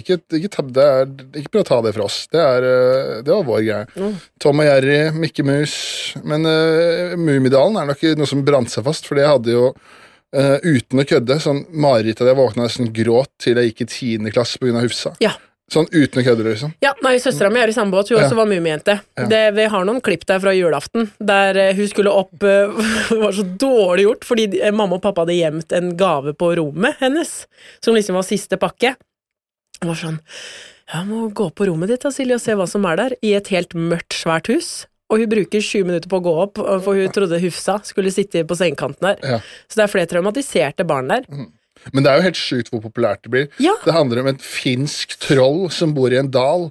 Ikke, 0.01 0.17
ikke, 0.33 0.49
ta, 0.51 0.65
er, 0.81 1.11
ikke 1.37 1.53
prøv 1.53 1.63
å 1.63 1.69
ta 1.69 1.79
det 1.85 1.93
fra 1.95 2.07
oss. 2.09 2.17
Det, 2.31 2.41
er, 2.41 2.67
eh, 2.67 3.15
det 3.23 3.31
var 3.31 3.47
vår 3.47 3.63
greie. 3.63 3.85
Mm. 3.95 4.17
Tom 4.41 4.63
og 4.63 4.67
Jerry, 4.67 4.99
Mikke 5.15 5.45
Mus. 5.47 5.75
Men 6.27 6.47
uh, 6.49 7.15
Mummidalen 7.15 7.79
er 7.79 7.91
nok 7.93 8.03
noe 8.19 8.29
som 8.29 8.43
brant 8.47 8.73
seg 8.73 8.83
fast, 8.87 9.07
for 9.07 9.19
det 9.19 9.29
hadde 9.29 9.55
jo 9.55 9.71
eh, 10.33 10.57
uten 10.63 10.99
å 11.01 11.05
kødde 11.07 11.39
sånn 11.43 11.65
mareritt 11.73 12.21
at 12.21 12.27
jeg 12.31 12.37
våkna 12.39 12.67
nesten 12.67 12.91
gråt 12.95 13.31
til 13.41 13.55
jeg 13.59 13.71
gikk 13.71 13.81
i 13.85 13.89
tiende 13.93 14.31
klasse 14.35 14.59
pga. 14.61 14.81
Hufsa. 14.83 15.15
Ja. 15.23 15.33
Sånn 15.71 15.87
uten 15.87 16.19
å 16.19 16.23
kødde, 16.25 16.43
liksom. 16.43 16.73
Ja, 16.83 16.89
nei, 17.01 17.13
Søstera 17.23 17.47
mi 17.49 17.61
er 17.63 17.69
i 17.71 17.75
samme 17.75 17.93
båt. 17.95 18.09
Hun 18.11 18.17
Ja. 18.19 18.25
også 18.25 18.35
var 18.35 18.45
mumiejente. 18.49 18.99
Ja. 19.17 19.25
Det- 19.25 19.53
Vi 19.55 19.65
har 19.71 19.85
noen 19.85 20.01
klipp 20.01 20.25
der 20.25 20.39
fra 20.39 20.51
julaften 20.51 21.09
der 21.21 21.55
eh, 21.57 21.73
hun 21.73 21.87
skulle 21.87 22.11
opp 22.11 22.33
uh, 22.43 22.67
var 23.15 23.31
så 23.31 23.45
dårlig 23.57 24.03
gjort, 24.03 24.25
fordi 24.25 24.47
mamma 24.73 24.95
og 24.95 25.01
pappa 25.01 25.21
hadde 25.23 25.37
gjemt 25.39 25.71
en 25.71 25.95
gave 25.95 26.33
på 26.33 26.55
rommet 26.57 26.95
hennes, 26.99 27.47
som 27.81 27.95
liksom 27.95 28.15
var 28.15 28.23
siste 28.27 28.57
pakke. 28.59 28.95
Hun 29.81 29.87
var 29.93 29.95
sånn 29.95 30.19
Jeg 30.93 31.07
må 31.07 31.31
gå 31.33 31.49
på 31.55 31.65
rommet 31.69 31.87
ditt 31.87 32.01
da, 32.03 32.09
Silje, 32.11 32.35
og 32.35 32.41
se 32.41 32.51
hva 32.51 32.67
som 32.67 32.83
er 32.85 32.97
der, 32.97 33.15
i 33.23 33.31
et 33.33 33.47
helt 33.47 33.69
mørkt, 33.73 34.11
svært 34.11 34.47
hus. 34.51 34.87
Og 35.11 35.19
hun 35.19 35.31
bruker 35.31 35.61
sju 35.63 35.81
minutter 35.83 36.07
på 36.11 36.17
å 36.21 36.23
gå 36.23 36.33
opp, 36.45 36.55
for 36.85 36.93
hun 36.95 37.11
trodde 37.11 37.43
Hufsa 37.43 37.75
skulle 37.83 38.11
sitte 38.15 38.45
på 38.47 38.55
sengekanten 38.55 39.05
der. 39.09 39.17
Ja. 39.35 39.39
Så 39.67 39.73
det 39.77 39.83
er 39.85 39.91
flere 39.91 40.09
traumatiserte 40.11 40.83
barn 40.87 41.07
der. 41.11 41.21
Men 41.91 42.03
det 42.05 42.11
er 42.11 42.15
jo 42.19 42.27
helt 42.29 42.39
sjukt 42.39 42.69
hvor 42.71 42.81
populært 42.85 43.21
det 43.25 43.31
blir. 43.33 43.47
Ja. 43.63 43.75
Det 43.83 43.93
handler 43.95 44.17
om 44.21 44.29
et 44.31 44.43
finsk 44.45 45.07
troll 45.23 45.61
som 45.73 45.95
bor 45.97 46.09
i 46.13 46.21
en 46.21 46.31
dal. 46.31 46.61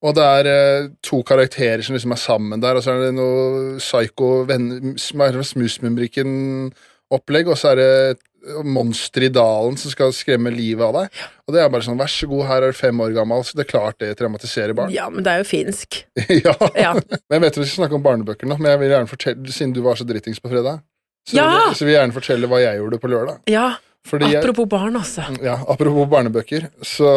Og 0.00 0.10
det 0.16 0.24
er 0.24 0.44
eh, 0.48 0.88
to 1.04 1.20
karakterer 1.28 1.82
som 1.84 1.92
liksom 1.96 2.12
er 2.16 2.22
sammen 2.22 2.62
der, 2.62 2.74
og 2.78 2.82
så 2.84 2.90
er 2.94 2.98
det 3.04 3.18
noe 3.18 3.38
psycho 3.82 4.28
Smusmumbrikken-opplegg, 4.48 7.46
og 7.52 7.56
så 7.60 7.66
er 7.74 7.76
det 7.76 7.90
et 8.14 8.22
monster 8.64 9.26
i 9.26 9.28
dalen 9.32 9.76
som 9.76 9.92
skal 9.92 10.12
skremme 10.16 10.50
livet 10.54 10.84
av 10.86 10.94
deg. 10.96 11.18
Og 11.46 11.54
det 11.54 11.60
er 11.62 11.68
bare 11.72 11.84
sånn, 11.84 11.98
vær 12.00 12.08
så 12.12 12.28
god, 12.30 12.44
her 12.48 12.64
er 12.66 12.72
du 12.72 12.78
fem 12.78 13.02
år 13.04 13.12
gammel, 13.16 13.42
så 13.44 13.58
det 13.58 13.66
er 13.66 13.70
klart 13.72 13.98
det 14.00 14.14
traumatiserer 14.20 14.72
barn. 14.76 14.92
Ja, 14.94 15.08
men 15.12 15.24
det 15.26 15.34
er 15.34 15.42
jo 15.42 15.48
finsk. 15.50 16.00
ja. 16.46 16.54
Ja. 16.78 16.94
Men 16.96 17.36
jeg 17.36 17.44
vet 17.46 17.58
vi 17.60 17.66
skal 17.68 17.82
snakke 17.84 17.98
om 17.98 18.04
barnebøker 18.06 18.48
nå, 18.48 18.56
men 18.60 18.70
jeg 18.72 18.80
vil 18.84 18.94
gjerne 18.94 19.10
fortelle, 19.10 19.52
siden 19.52 19.74
du 19.76 19.82
var 19.84 20.00
så 20.00 20.06
drittings 20.08 20.40
på 20.40 20.52
fredag, 20.52 20.80
så, 21.28 21.36
Ja! 21.36 21.46
vil, 21.52 21.76
så 21.76 21.84
vil 21.84 21.94
jeg 21.94 22.00
gjerne 22.00 22.16
fortelle 22.16 22.48
hva 22.50 22.62
jeg 22.62 22.80
gjorde 22.80 23.00
på 23.02 23.10
lørdag. 23.12 23.42
Ja, 23.52 23.66
Fordi 24.08 24.30
jeg, 24.32 24.40
apropos 24.40 24.70
barn, 24.72 24.96
altså. 24.96 25.26
ja, 25.44 25.58
apropos 25.68 26.08
barnebøker, 26.08 26.70
så 26.86 27.10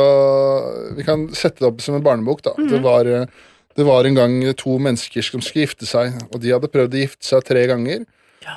vi 0.98 1.06
kan 1.08 1.30
sette 1.32 1.64
det 1.64 1.70
opp 1.72 1.80
som 1.86 1.96
en 1.96 2.04
barnebok. 2.04 2.44
da. 2.44 2.54
Mhm. 2.60 2.68
Det, 2.74 2.82
var, 2.84 3.08
eh, 3.08 3.26
det 3.80 3.86
var 3.88 4.06
en 4.10 4.20
gang 4.20 4.36
to 4.60 4.76
mennesker 4.82 5.24
som 5.24 5.42
skulle 5.42 5.68
gifte 5.70 5.88
seg, 5.88 6.20
og 6.34 6.42
de 6.44 6.52
hadde 6.52 6.70
prøvd 6.74 6.98
å 7.00 7.06
gifte 7.06 7.26
seg 7.32 7.48
tre 7.48 7.64
ganger. 7.72 8.04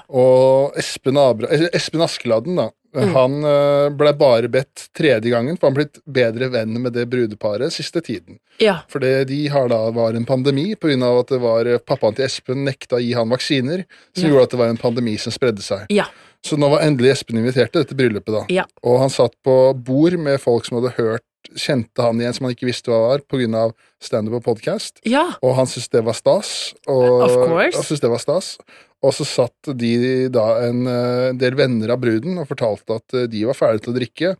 Og 0.09 0.77
Espen, 0.79 1.17
Abra, 1.21 1.49
Espen 1.73 2.05
Askeladden, 2.07 2.57
da, 2.57 2.71
Mm. 2.97 3.11
han 3.13 3.33
uh, 3.45 3.89
ble 3.93 4.13
bare 4.17 4.49
bedt 4.49 4.87
tredje 4.97 5.29
gangen, 5.29 5.59
for 5.61 5.69
han 5.69 5.75
blitt 5.77 5.99
bedre 6.09 6.47
venn 6.49 6.79
med 6.81 6.95
det 6.97 7.03
brudeparet 7.13 7.69
siste 7.75 8.01
tiden. 8.01 8.39
Ja. 8.63 8.79
Fordi 8.89 9.11
de 9.29 9.41
har 9.53 9.69
da 9.69 9.91
var 9.93 10.17
en 10.17 10.25
pandemi 10.25 10.71
av 10.73 11.19
at 11.19 11.29
det 11.29 11.41
var 11.43 11.67
eh, 11.67 11.77
pappaen 11.79 12.17
til 12.17 12.25
Espen 12.25 12.65
nekta 12.65 12.97
å 12.97 13.03
gi 13.05 13.13
han 13.13 13.29
vaksiner, 13.29 13.85
som 14.17 14.25
Ja. 14.25 14.31
gjorde 14.31 14.43
at 14.45 14.51
det 14.51 14.59
var 14.63 14.69
en 14.73 14.81
pandemi 14.81 15.19
som 15.21 15.31
spredde 15.31 15.61
seg. 15.61 15.85
Ja. 15.91 16.07
Så 16.43 16.57
nå 16.57 16.71
var 16.71 16.81
endelig 16.81 17.11
Espen 17.19 17.37
invitert 17.37 17.73
til 17.73 17.83
dette 17.85 17.95
bryllupet, 17.95 18.33
da. 18.33 18.47
Ja. 18.49 18.65
Og 18.83 18.99
han 19.01 19.11
satt 19.11 19.35
på 19.45 19.75
bord 19.77 20.17
med 20.17 20.41
folk 20.41 20.65
som 20.65 20.81
hadde 20.81 20.97
hørt 20.97 21.23
Kjente 21.55 22.03
han 22.03 22.19
igjen 22.19 22.35
som 22.35 22.45
han 22.49 22.57
ikke 22.57 22.67
visste 22.67 22.91
hva 22.91 22.97
var, 23.21 23.21
av 23.55 23.73
standup 24.03 24.35
og 24.35 24.43
podcast. 24.45 24.99
ja. 25.05 25.37
Og 25.43 25.55
han 25.55 25.67
syntes 25.67 25.89
det 25.91 26.03
var 26.03 26.15
stas. 26.15 26.75
Og, 26.89 27.23
Of 27.23 27.35
course. 27.49 27.77
Han 27.77 27.85
syntes 27.85 28.01
det 28.01 28.11
var 28.11 28.19
stas. 28.19 28.59
Og 29.05 29.13
så 29.15 29.27
satt 29.29 29.73
de 29.77 30.29
da 30.33 30.47
en 30.65 30.87
eh, 30.89 31.33
del 31.39 31.57
venner 31.59 31.93
av 31.93 32.01
bruden 32.03 32.39
og 32.41 32.49
fortalte 32.49 32.97
at 32.97 33.17
eh, 33.17 33.29
de 33.31 33.45
var 33.49 33.59
ferdige 33.59 33.87
til 33.87 33.93
å 33.93 33.99
drikke. 33.99 34.31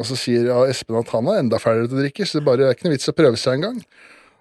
Og 0.00 0.08
så 0.08 0.16
sier 0.16 0.48
ja, 0.48 0.62
Espen 0.70 0.96
at 1.00 1.12
han 1.12 1.28
er 1.28 1.42
enda 1.42 1.60
ferdigere 1.60 1.90
til 1.90 1.98
å 1.98 2.04
drikke, 2.06 2.26
så 2.26 2.38
det 2.38 2.46
bare 2.46 2.66
er 2.66 2.76
ikke 2.76 2.88
noe 2.88 2.96
vits 2.96 3.12
å 3.12 3.16
prøve 3.16 3.40
seg 3.40 3.58
engang. 3.58 3.82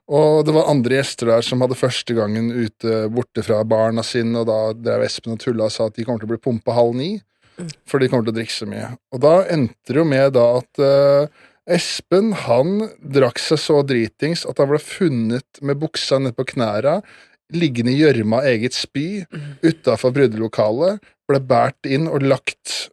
Og 0.10 0.42
det 0.48 0.56
var 0.56 0.72
andre 0.72 0.98
gjester 0.98 1.30
der 1.30 1.44
som 1.46 1.62
hadde 1.62 1.78
første 1.78 2.16
gangen 2.18 2.50
ute 2.50 3.04
borte 3.14 3.44
fra 3.46 3.60
barna 3.68 4.06
sine, 4.06 4.42
og 4.42 4.48
da 4.50 4.72
drev 4.74 5.04
Espen 5.06 5.36
og 5.36 5.44
tulla 5.44 5.68
og 5.68 5.76
sa 5.76 5.90
at 5.90 6.00
de 6.00 6.06
kommer 6.08 6.24
til 6.24 6.30
å 6.30 6.34
bli 6.34 6.42
pumpa 6.48 6.74
halv 6.74 6.96
ni, 6.98 7.12
for 7.90 8.02
de 8.02 8.08
kommer 8.10 8.26
til 8.26 8.34
å 8.34 8.40
drikke 8.40 8.56
så 8.56 8.66
mye. 8.70 8.94
Og 9.14 9.22
da 9.22 9.36
endte 9.52 9.92
det 9.92 10.00
jo 10.00 10.08
med 10.08 10.34
da 10.34 10.46
at 10.62 10.82
uh, 10.82 11.46
Espen 11.70 12.32
han 12.48 12.88
drakk 12.98 13.38
seg 13.44 13.62
så 13.62 13.82
dritings 13.86 14.48
at 14.50 14.58
han 14.58 14.72
ble 14.72 14.80
funnet 14.82 15.62
med 15.62 15.78
buksa 15.84 16.18
nede 16.18 16.34
på 16.38 16.48
knæra, 16.56 17.02
liggende 17.56 17.94
i 17.94 18.00
gjørma 18.00 18.42
av 18.42 18.52
eget 18.52 18.78
spy 18.78 19.24
utafor 19.66 20.14
brudelokalet, 20.16 21.00
ble 21.30 21.42
båret 21.46 21.90
inn 21.90 22.08
og 22.10 22.26
lagt 22.26 22.90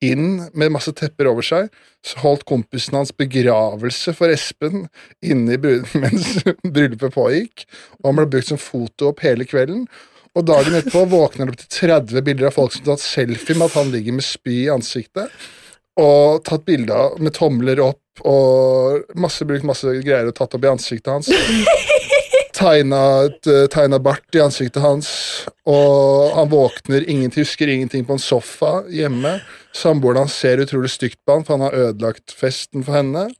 inn 0.00 0.46
med 0.56 0.72
masse 0.72 0.92
tepper 0.96 1.28
over 1.30 1.44
seg. 1.44 1.68
Så 2.06 2.20
holdt 2.22 2.46
kompisen 2.48 2.96
hans 2.96 3.12
begravelse 3.16 4.14
for 4.16 4.32
Espen 4.32 4.86
inne 5.20 5.56
i 5.56 5.60
brud 5.60 5.88
mens 6.02 6.38
bryllupet 6.64 7.14
pågikk, 7.16 7.66
og 8.00 8.10
han 8.10 8.20
ble 8.20 8.30
brukt 8.36 8.52
som 8.52 8.60
foto 8.60 9.12
opp 9.12 9.24
hele 9.26 9.46
kvelden. 9.48 9.86
Og 10.38 10.46
dagen 10.46 10.76
etterpå 10.78 11.04
våkner 11.10 11.48
det 11.48 11.56
opp 11.56 11.62
til 11.64 11.88
30 11.90 12.26
bilder 12.26 12.50
av 12.50 12.54
folk 12.54 12.74
som 12.74 12.84
har 12.84 12.94
tatt 12.94 13.06
selfie 13.06 13.56
med 13.58 13.66
at 13.66 13.80
han 13.80 13.90
ligger 13.90 14.14
med 14.14 14.24
spy 14.26 14.60
i 14.62 14.70
ansiktet, 14.72 15.32
og 16.00 16.44
tatt 16.46 16.62
bilder 16.68 17.18
med 17.18 17.34
tomler 17.36 17.82
opp 17.82 18.22
og 18.26 19.16
masse 19.18 19.46
brukt 19.48 19.66
masse 19.66 19.90
greier 20.04 20.28
og 20.28 20.36
tatt 20.38 20.54
opp 20.54 20.66
i 20.66 20.70
ansiktet 20.70 21.12
hans. 21.12 21.32
Eh, 22.60 23.66
tegna 23.72 23.98
bart 23.98 24.34
i 24.34 24.40
ansiktet 24.40 24.82
hans, 24.82 25.08
og 25.64 26.34
han 26.36 26.50
våkner, 26.52 27.06
ingen 27.08 27.32
husker 27.32 27.68
ingenting 27.72 28.04
på 28.04 28.12
en 28.12 28.20
sofa 28.20 28.82
hjemme. 28.92 29.38
Samboeren 29.72 30.26
hans 30.26 30.36
ser 30.36 30.60
utrolig 30.60 30.90
stygt 30.92 31.16
på 31.24 31.38
han, 31.38 31.46
for 31.46 31.56
han 31.56 31.64
har 31.68 31.78
ødelagt 31.86 32.34
festen 32.36 32.84
for 32.84 32.98
henne. 32.98 33.30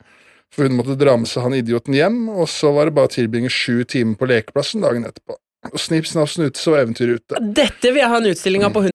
For 0.51 0.65
hun 0.65 0.79
måtte 0.79 0.97
dra 0.99 1.19
med 1.21 1.29
seg 1.29 1.45
han 1.45 1.59
idioten 1.59 1.95
hjem, 1.95 2.23
og 2.33 2.49
så 2.49 2.73
var 2.75 2.89
det 2.89 2.97
bare 2.97 3.11
å 3.11 3.13
tilbringe 3.13 3.53
sju 3.53 3.85
timer 3.85 4.17
på 4.17 4.31
lekeplassen 4.31 4.87
dagen 4.87 5.05
etterpå. 5.07 5.37
Og 5.69 5.77
snipp, 5.79 6.09
snapp, 6.09 6.31
snute, 6.33 6.57
så 6.57 6.73
var 6.73 6.87
eventyret 6.87 7.21
ute. 7.21 7.43
Dette 7.61 7.93
vil 7.93 8.01
jeg 8.01 8.11
ha 8.11 8.23
en 8.23 8.31
utstilling 8.33 8.65
av 8.65 8.73
på 8.73 8.87
Hun. 8.87 8.95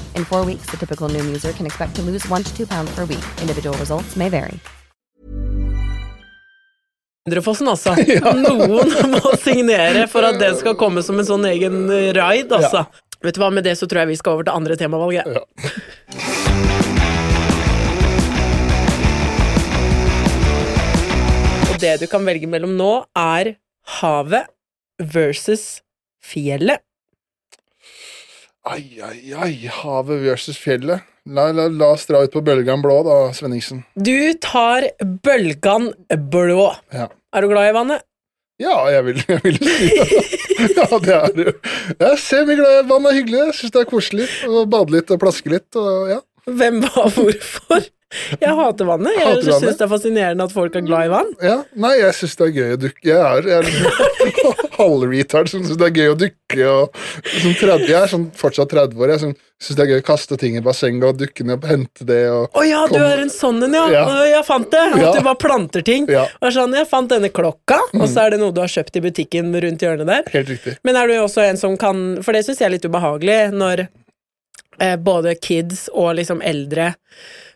In 0.15 0.25
four 0.25 0.45
weeks, 0.45 0.69
the 0.71 0.77
typical 0.77 1.07
new 1.09 1.23
user 1.23 1.53
can 1.53 1.65
expect 1.65 1.95
to 1.95 2.01
lose 2.01 2.27
one 2.27 2.43
to 2.43 2.55
two 2.55 2.67
pounds 2.67 2.93
per 2.95 3.05
week. 3.05 3.23
Individual 3.41 3.77
results 3.77 4.15
may 4.15 4.29
vary. 4.29 4.59
Indrefossen, 7.29 7.67
altså. 7.69 7.93
Noen 8.45 8.91
må 9.13 9.31
signere 9.37 10.07
for 10.09 10.25
at 10.25 10.39
det 10.41 10.55
skal 10.57 10.73
komme 10.79 11.03
som 11.05 11.19
en 11.21 11.27
sånn 11.27 11.45
egen 11.51 11.85
raid, 12.17 12.51
altså. 12.51 12.87
Vet 13.21 13.37
du 13.37 13.43
hva, 13.43 13.51
Med 13.53 13.63
det 13.67 13.75
så 13.77 13.85
tror 13.85 14.01
jeg 14.01 14.15
vi 14.15 14.17
skal 14.17 14.39
over 14.39 14.47
til 14.47 14.55
andre 14.57 14.77
temavalget. 14.79 15.29
Ja. 15.29 15.41
Og 21.69 21.77
det 21.83 21.93
du 22.01 22.07
kan 22.09 22.25
velge 22.25 22.49
mellom 22.49 22.73
nå, 22.79 22.93
er 23.13 23.53
havet 24.01 24.49
versus 25.13 25.83
fjellet. 26.25 26.81
Ai, 28.69 28.83
ai, 29.01 29.33
ai, 29.33 29.53
havet 29.81 30.21
versus 30.21 30.59
fjellet. 30.61 31.01
La, 31.25 31.47
la, 31.53 31.65
la 31.69 31.87
oss 31.95 32.05
dra 32.09 32.21
ut 32.25 32.33
på 32.33 32.43
bølgan 32.45 32.81
blå, 32.83 32.99
da, 33.05 33.15
Svenningsen. 33.33 33.83
Du 33.97 34.33
tar 34.41 34.85
bølgan 35.25 35.91
blå. 36.29 36.67
Ja. 36.93 37.07
Er 37.33 37.41
du 37.41 37.49
glad 37.49 37.71
i 37.71 37.75
vannet? 37.77 38.05
Ja, 38.61 38.75
jeg 38.93 39.05
vil, 39.07 39.23
jeg 39.25 39.41
vil 39.47 39.57
si 39.65 39.89
det. 39.89 40.21
Ja, 40.61 40.85
det 41.01 41.13
er 41.15 41.31
det. 41.33 41.51
Jeg 41.97 42.17
er 42.37 42.49
glad 42.59 42.75
i 42.75 42.89
vann, 42.89 43.05
er 43.09 43.15
hyggelig. 43.17 43.39
Jeg 43.47 43.55
syns 43.57 43.73
det 43.73 43.81
er 43.81 43.87
koselig 43.89 44.27
å 44.45 44.61
bade 44.69 44.93
litt 44.93 45.09
og 45.09 45.17
plaske 45.23 45.49
litt. 45.49 45.69
Og, 45.79 46.11
ja. 46.11 46.19
Hvem, 46.45 46.83
hva, 46.85 47.07
hvorfor? 47.15 47.87
Jeg 48.41 48.55
hater 48.57 48.85
vannet. 48.89 49.13
Jeg 49.15 49.27
Hater 49.27 49.51
vannet? 49.53 49.77
det 49.79 49.85
er 49.85 49.91
fascinerende 49.91 50.43
at 50.49 50.51
folk 50.55 50.75
er 50.75 50.83
glad 50.87 51.07
i 51.07 51.11
vann. 51.13 51.31
ja. 51.41 51.57
Nei, 51.75 51.93
jeg 52.01 52.13
syns 52.19 52.35
det 52.39 52.47
er 52.49 52.55
gøy 52.57 52.73
å 52.75 52.79
dukke. 52.81 53.05
Jeg 53.07 53.19
er, 53.19 53.47
jeg 53.47 53.59
er 53.61 54.65
halvretard 54.81 55.49
som 55.51 55.63
syns 55.63 55.79
det 55.79 55.87
er 55.91 55.95
gøy 56.01 56.11
å 56.13 56.17
dukke. 56.19 56.67
Og, 56.67 56.99
som 57.39 57.53
30, 57.55 57.85
jeg 57.87 57.95
er 58.01 58.11
sånn, 58.11 58.27
fortsatt 58.37 58.73
30 58.73 58.99
år. 58.99 59.13
Jeg 59.15 59.21
syns 59.23 59.77
det 59.77 59.83
er 59.85 59.91
gøy 59.93 60.01
å 60.01 60.05
kaste 60.07 60.37
ting 60.41 60.57
i 60.57 60.63
bassenget 60.65 61.05
og 61.07 61.19
dukke 61.21 61.45
ned 61.47 61.59
og 61.61 61.69
hente 61.69 62.07
det. 62.09 62.19
Å 62.33 62.41
oh, 62.49 62.65
ja, 62.67 62.81
du 62.91 62.97
er 62.99 63.21
en 63.23 63.31
sånn 63.31 63.61
en, 63.67 63.77
ja. 63.77 63.85
Ja. 63.93 64.03
Jeg 64.31 64.43
fant 64.47 64.67
det. 64.73 64.83
At 64.91 64.99
Ja. 65.05 65.13
du 65.15 65.21
bare 65.27 65.39
planter 65.39 65.85
ting. 65.87 66.09
Ja. 66.11 66.25
Mm. 66.27 66.41
Og 66.47 66.55
sånn, 66.57 66.75
jeg 66.81 66.89
fant 66.91 67.11
denne 67.13 67.29
klokka, 67.31 67.79
og 67.95 68.07
så 68.11 68.25
er 68.25 68.35
det 68.35 68.41
noe 68.43 68.51
du 68.55 68.59
har 68.63 68.71
kjøpt 68.71 68.99
i 68.99 69.05
butikken 69.07 69.53
rundt 69.63 69.85
hjørnet 69.85 70.09
der. 70.11 70.27
helt 70.35 70.49
riktig. 70.55 70.75
Men 70.83 70.99
er 70.99 71.07
du 71.07 71.15
også 71.21 71.45
en 71.47 71.57
som 71.61 71.77
kan 71.79 72.01
For 72.25 72.33
det 72.35 72.43
syns 72.45 72.59
jeg 72.61 72.67
er 72.67 72.73
litt 72.75 72.85
ubehagelig 72.85 73.39
når 73.55 73.85
eh, 74.81 74.97
både 74.97 75.37
kids 75.39 75.87
og 75.93 76.15
liksom 76.19 76.41
eldre 76.41 76.91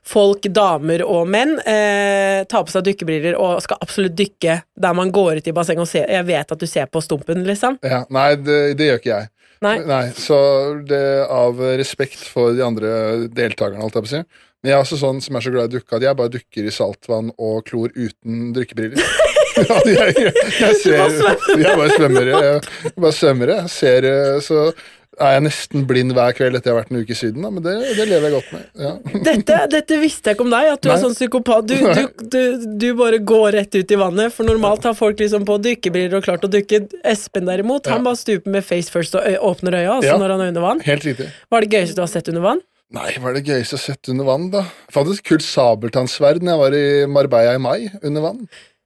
folk, 0.05 0.45
damer 0.53 1.01
og 1.05 1.25
menn, 1.33 1.55
eh, 1.65 2.43
tar 2.45 2.65
på 2.65 2.73
seg 2.73 2.85
dykkebriller 2.85 3.37
og 3.41 3.61
skal 3.65 3.81
absolutt 3.81 4.13
dykke 4.17 4.59
der 4.77 4.97
man 4.97 5.11
går 5.13 5.41
ut 5.41 5.47
i 5.49 5.53
bassenget 5.55 5.81
og 5.81 5.89
ser 5.89 6.11
Jeg 6.13 6.27
vet 6.27 6.51
at 6.51 6.61
du 6.61 6.67
ser 6.69 6.85
på 6.85 7.01
stumpen, 7.01 7.41
liksom. 7.47 7.79
Ja, 7.81 8.03
nei, 8.13 8.35
det, 8.37 8.77
det 8.77 8.91
gjør 8.91 9.01
ikke 9.01 9.13
jeg. 9.15 9.31
Nei. 9.65 10.11
Så 10.13 10.37
det 10.85 11.25
av 11.31 11.61
respekt 11.79 12.21
for 12.29 12.53
de 12.53 12.61
andre 12.61 12.89
deltakerne, 13.33 13.81
alt 13.81 13.95
jeg 13.97 14.05
på 14.05 14.11
å 14.11 14.13
si. 14.13 14.21
Men 14.61 14.71
jeg 14.71 14.77
er 14.77 14.83
også 14.83 14.97
sånn 14.97 15.21
som 15.21 15.37
er 15.37 15.45
så 15.45 15.53
glad 15.53 15.67
i 15.67 15.69
å 15.69 15.79
dukke 15.79 15.97
at 15.97 16.05
jeg 16.05 16.17
bare 16.19 16.33
dukker 16.33 16.67
i 16.67 16.73
saltvann 16.73 17.31
og 17.37 17.65
klor 17.67 17.91
uten 17.95 18.51
drikkebriller. 18.53 19.01
ja, 19.61 19.79
jeg, 19.85 20.15
jeg, 20.19 20.45
jeg 20.59 20.77
ser 20.81 21.03
Jeg 21.55 21.73
bare 21.77 21.89
svømmer. 21.93 22.31
Jeg 22.33 22.93
bare 22.97 23.15
svømmer. 23.15 23.53
Jeg 23.55 23.73
ser 23.73 24.07
Så 24.45 24.67
er 25.19 25.31
jeg 25.37 25.43
nesten 25.45 25.85
blind 25.87 26.11
hver 26.15 26.33
kveld 26.35 26.57
etter 26.57 26.69
jeg 26.71 26.75
har 26.75 26.81
vært 26.83 26.91
en 26.93 26.99
uke 27.05 27.15
siden, 27.17 27.41
da, 27.45 27.49
men 27.53 27.63
det, 27.63 27.73
det 27.97 28.05
lever 28.09 28.27
jeg 28.29 28.33
godt 28.35 28.51
med. 28.55 28.65
Ja. 28.83 28.91
Dette, 29.29 29.59
dette 29.71 29.99
visste 30.01 30.29
jeg 30.31 30.37
ikke 30.37 30.45
om 30.47 30.51
deg, 30.53 30.69
at 30.73 30.81
du 30.83 30.89
er 30.91 31.01
sånn 31.01 31.15
psykopat. 31.15 31.67
Du, 31.69 31.75
du, 31.97 32.27
du, 32.35 32.65
du 32.83 32.87
bare 32.99 33.19
går 33.33 33.49
rett 33.59 33.75
ut 33.79 33.95
i 33.95 33.99
vannet, 34.01 34.33
for 34.35 34.47
normalt 34.47 34.83
har 34.89 34.95
folk 34.97 35.19
liksom 35.23 35.47
på 35.47 35.57
dykkebriller 35.63 36.19
og 36.19 36.27
klart 36.27 36.43
å 36.47 36.51
dykke. 36.51 36.83
Espen 37.07 37.47
derimot, 37.49 37.87
han 37.91 38.01
Ja. 38.03 38.07
bare 38.11 38.19
stuper 38.19 38.51
med 38.57 38.65
face 38.67 38.91
first 38.93 39.15
og 39.15 39.23
åpner 39.51 39.79
øya, 39.81 39.97
altså 39.97 40.13
Ja. 40.13 40.17
når 40.21 40.35
han 40.35 40.41
er 40.45 40.53
under 40.55 40.61
vann. 40.69 40.79
Helt 40.85 41.03
riktig. 41.07 41.31
Hva 41.49 41.57
er 41.61 41.67
det 41.67 41.71
gøyeste 41.79 41.95
du 41.95 42.01
har 42.05 42.11
sett 42.11 42.27
under 42.33 42.41
vann? 42.45 42.61
Nei, 42.95 43.09
hva 43.17 43.31
er 43.31 43.39
det 43.39 43.45
gøyeste 43.47 43.73
jeg 43.75 43.81
har 43.81 43.85
sett 43.95 44.09
under 44.13 44.27
vann, 44.27 44.49
da? 44.53 44.61
Jeg 44.85 44.93
fant 44.93 45.09
et 45.15 45.23
kult 45.25 45.41
sabeltannsverd 45.43 46.43
når 46.45 46.51
jeg 46.53 46.61
var 46.61 46.75
i 46.77 46.87
Marbella 47.09 47.55
i 47.57 47.61
mai, 47.61 47.89
under 48.05 48.21
vann. 48.27 48.43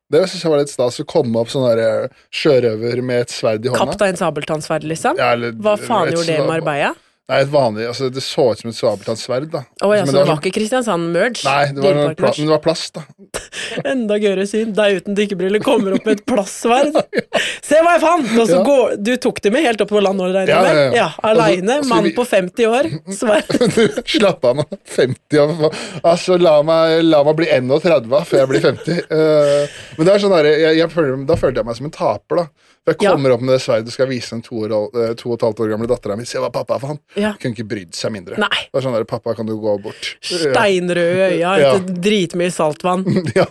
Det 0.09 0.23
syns 0.29 0.41
jeg 0.43 0.51
var 0.51 0.57
litt 0.63 0.71
stas 0.73 0.99
å 0.99 1.05
komme 1.05 1.37
opp 1.37 1.51
sånn 1.53 1.67
der 1.69 1.81
eh, 1.83 2.07
sjørøver 2.33 3.03
med 3.05 3.27
et 3.27 3.29
sverd 3.33 3.65
i 3.65 3.69
hånda. 3.69 3.85
Kaptein 3.93 4.17
Sabeltannsverd, 4.17 4.87
liksom? 4.89 5.17
Ja, 5.21 5.33
eller- 5.35 5.51
Hva 5.53 5.75
faen 5.77 6.09
gjorde 6.11 6.25
det 6.25 6.39
med? 6.39 6.47
Marbella? 6.49 6.95
Nei, 7.29 7.43
et 7.43 7.49
vanlig, 7.53 7.83
altså 7.85 8.07
Det 8.09 8.23
så 8.25 8.47
ut 8.51 8.57
som 8.63 8.69
et 8.71 8.75
sabeltannsverd. 8.77 9.51
da. 9.53 9.59
Oh, 9.85 9.91
ja, 9.93 10.01
Men 10.01 10.09
så 10.13 10.17
det 10.23 10.27
var 10.31 10.39
ikke 10.41 10.53
Kristiansand-merge? 10.55 11.43
Nei, 11.45 11.65
det 11.75 11.83
var, 11.83 11.93
noe 11.99 12.15
pla 12.17 12.31
men 12.33 12.47
det 12.49 12.53
var 12.55 12.63
plast, 12.63 12.95
da. 12.97 13.03
Enda 13.91 14.17
gøyere 14.17 14.47
syn. 14.49 14.71
Deg 14.73 14.97
uten 15.03 15.17
dykkebriller 15.19 15.61
kommer 15.61 15.93
opp 15.99 16.07
med 16.09 16.17
et 16.17 16.23
plastsverd. 16.25 16.97
Se 17.69 17.77
hva 17.85 17.93
jeg 17.97 18.01
fant! 18.01 18.31
Og 18.33 18.47
så 18.49 18.57
Ja. 18.57 18.63
går 18.65 18.95
Du 19.05 19.11
tok 19.21 19.41
det 19.45 19.51
med 19.53 19.67
helt 19.67 19.81
opp 19.85 19.91
på 19.93 20.01
land, 20.01 20.19
regner 20.25 20.49
Ja, 20.49 20.63
ja, 20.65 20.73
ja. 20.73 20.95
Ja, 20.97 21.07
Aleine. 21.29 21.77
Altså, 21.77 21.85
altså, 21.85 21.93
Mann 21.93 22.07
vi- 22.09 22.15
på 22.17 22.25
50 22.25 22.65
år. 22.73 22.89
Sverd. 23.13 23.53
Slapp 24.15 24.45
av 24.49 24.57
nå. 24.63 24.65
50 24.95 25.43
år. 25.43 25.77
Altså, 26.01 26.39
la 26.41 26.55
meg, 26.65 27.03
la 27.05 27.21
meg 27.29 27.37
bli 27.43 27.51
31 27.53 28.09
før 28.25 28.41
jeg 28.41 28.49
blir 28.55 28.65
50. 28.65 29.05
Uh, 29.13 29.77
men 29.99 30.09
det 30.09 30.15
er 30.15 30.25
sånn 30.25 30.33
der, 30.33 30.49
jeg, 30.49 30.79
jeg 30.81 30.91
føler, 30.97 31.13
da 31.29 31.37
følte 31.39 31.61
jeg 31.61 31.69
meg 31.69 31.77
som 31.77 31.91
en 31.91 31.95
taper, 31.99 32.41
da. 32.41 32.47
Jeg 32.89 32.95
Ja. 33.03 33.11
kommer 33.13 33.35
opp 33.35 33.41
med 33.43 33.51
det 33.53 33.59
sverdet 33.61 33.91
og 33.91 33.93
skal 33.93 34.07
vise 34.09 34.31
den 34.33 34.41
to, 34.41 34.63
år, 34.65 34.71
eh, 34.97 35.11
to 35.19 35.29
og 35.29 35.35
et 35.35 35.43
halvt 35.45 35.59
år 35.61 35.67
gamle 35.75 35.85
dattera 35.91 36.15
mi. 36.17 36.23
Se 36.25 36.39
hva 36.41 36.49
pappa 36.49 36.79
fant. 36.81 36.97
Ja. 37.19 37.33
Kunne 37.41 37.55
ikke 37.57 37.67
brydd 37.69 37.93
seg 37.97 38.13
mindre. 38.15 38.37
Nei. 38.41 38.61
Det 38.69 38.77
var 38.77 38.85
sånn 38.85 38.95
der, 38.97 39.05
Pappa, 39.09 39.33
kan 39.37 39.47
du 39.49 39.55
gå 39.59 39.73
bort? 39.83 40.09
Steinrøde 40.23 41.29
øya 41.35 41.53
Ja. 41.63 41.73
dritmye 41.79 42.51
saltvann. 42.55 43.03
Ja. 43.37 43.45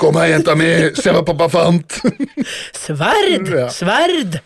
Kom 0.00 0.16
her, 0.20 0.30
jenta 0.32 0.54
mi! 0.58 0.68
Se 0.98 1.12
hva 1.14 1.24
pappa 1.26 1.48
fant! 1.52 1.98
Sverd! 2.84 3.50
Ja. 3.52 3.66
Sverd! 3.74 4.38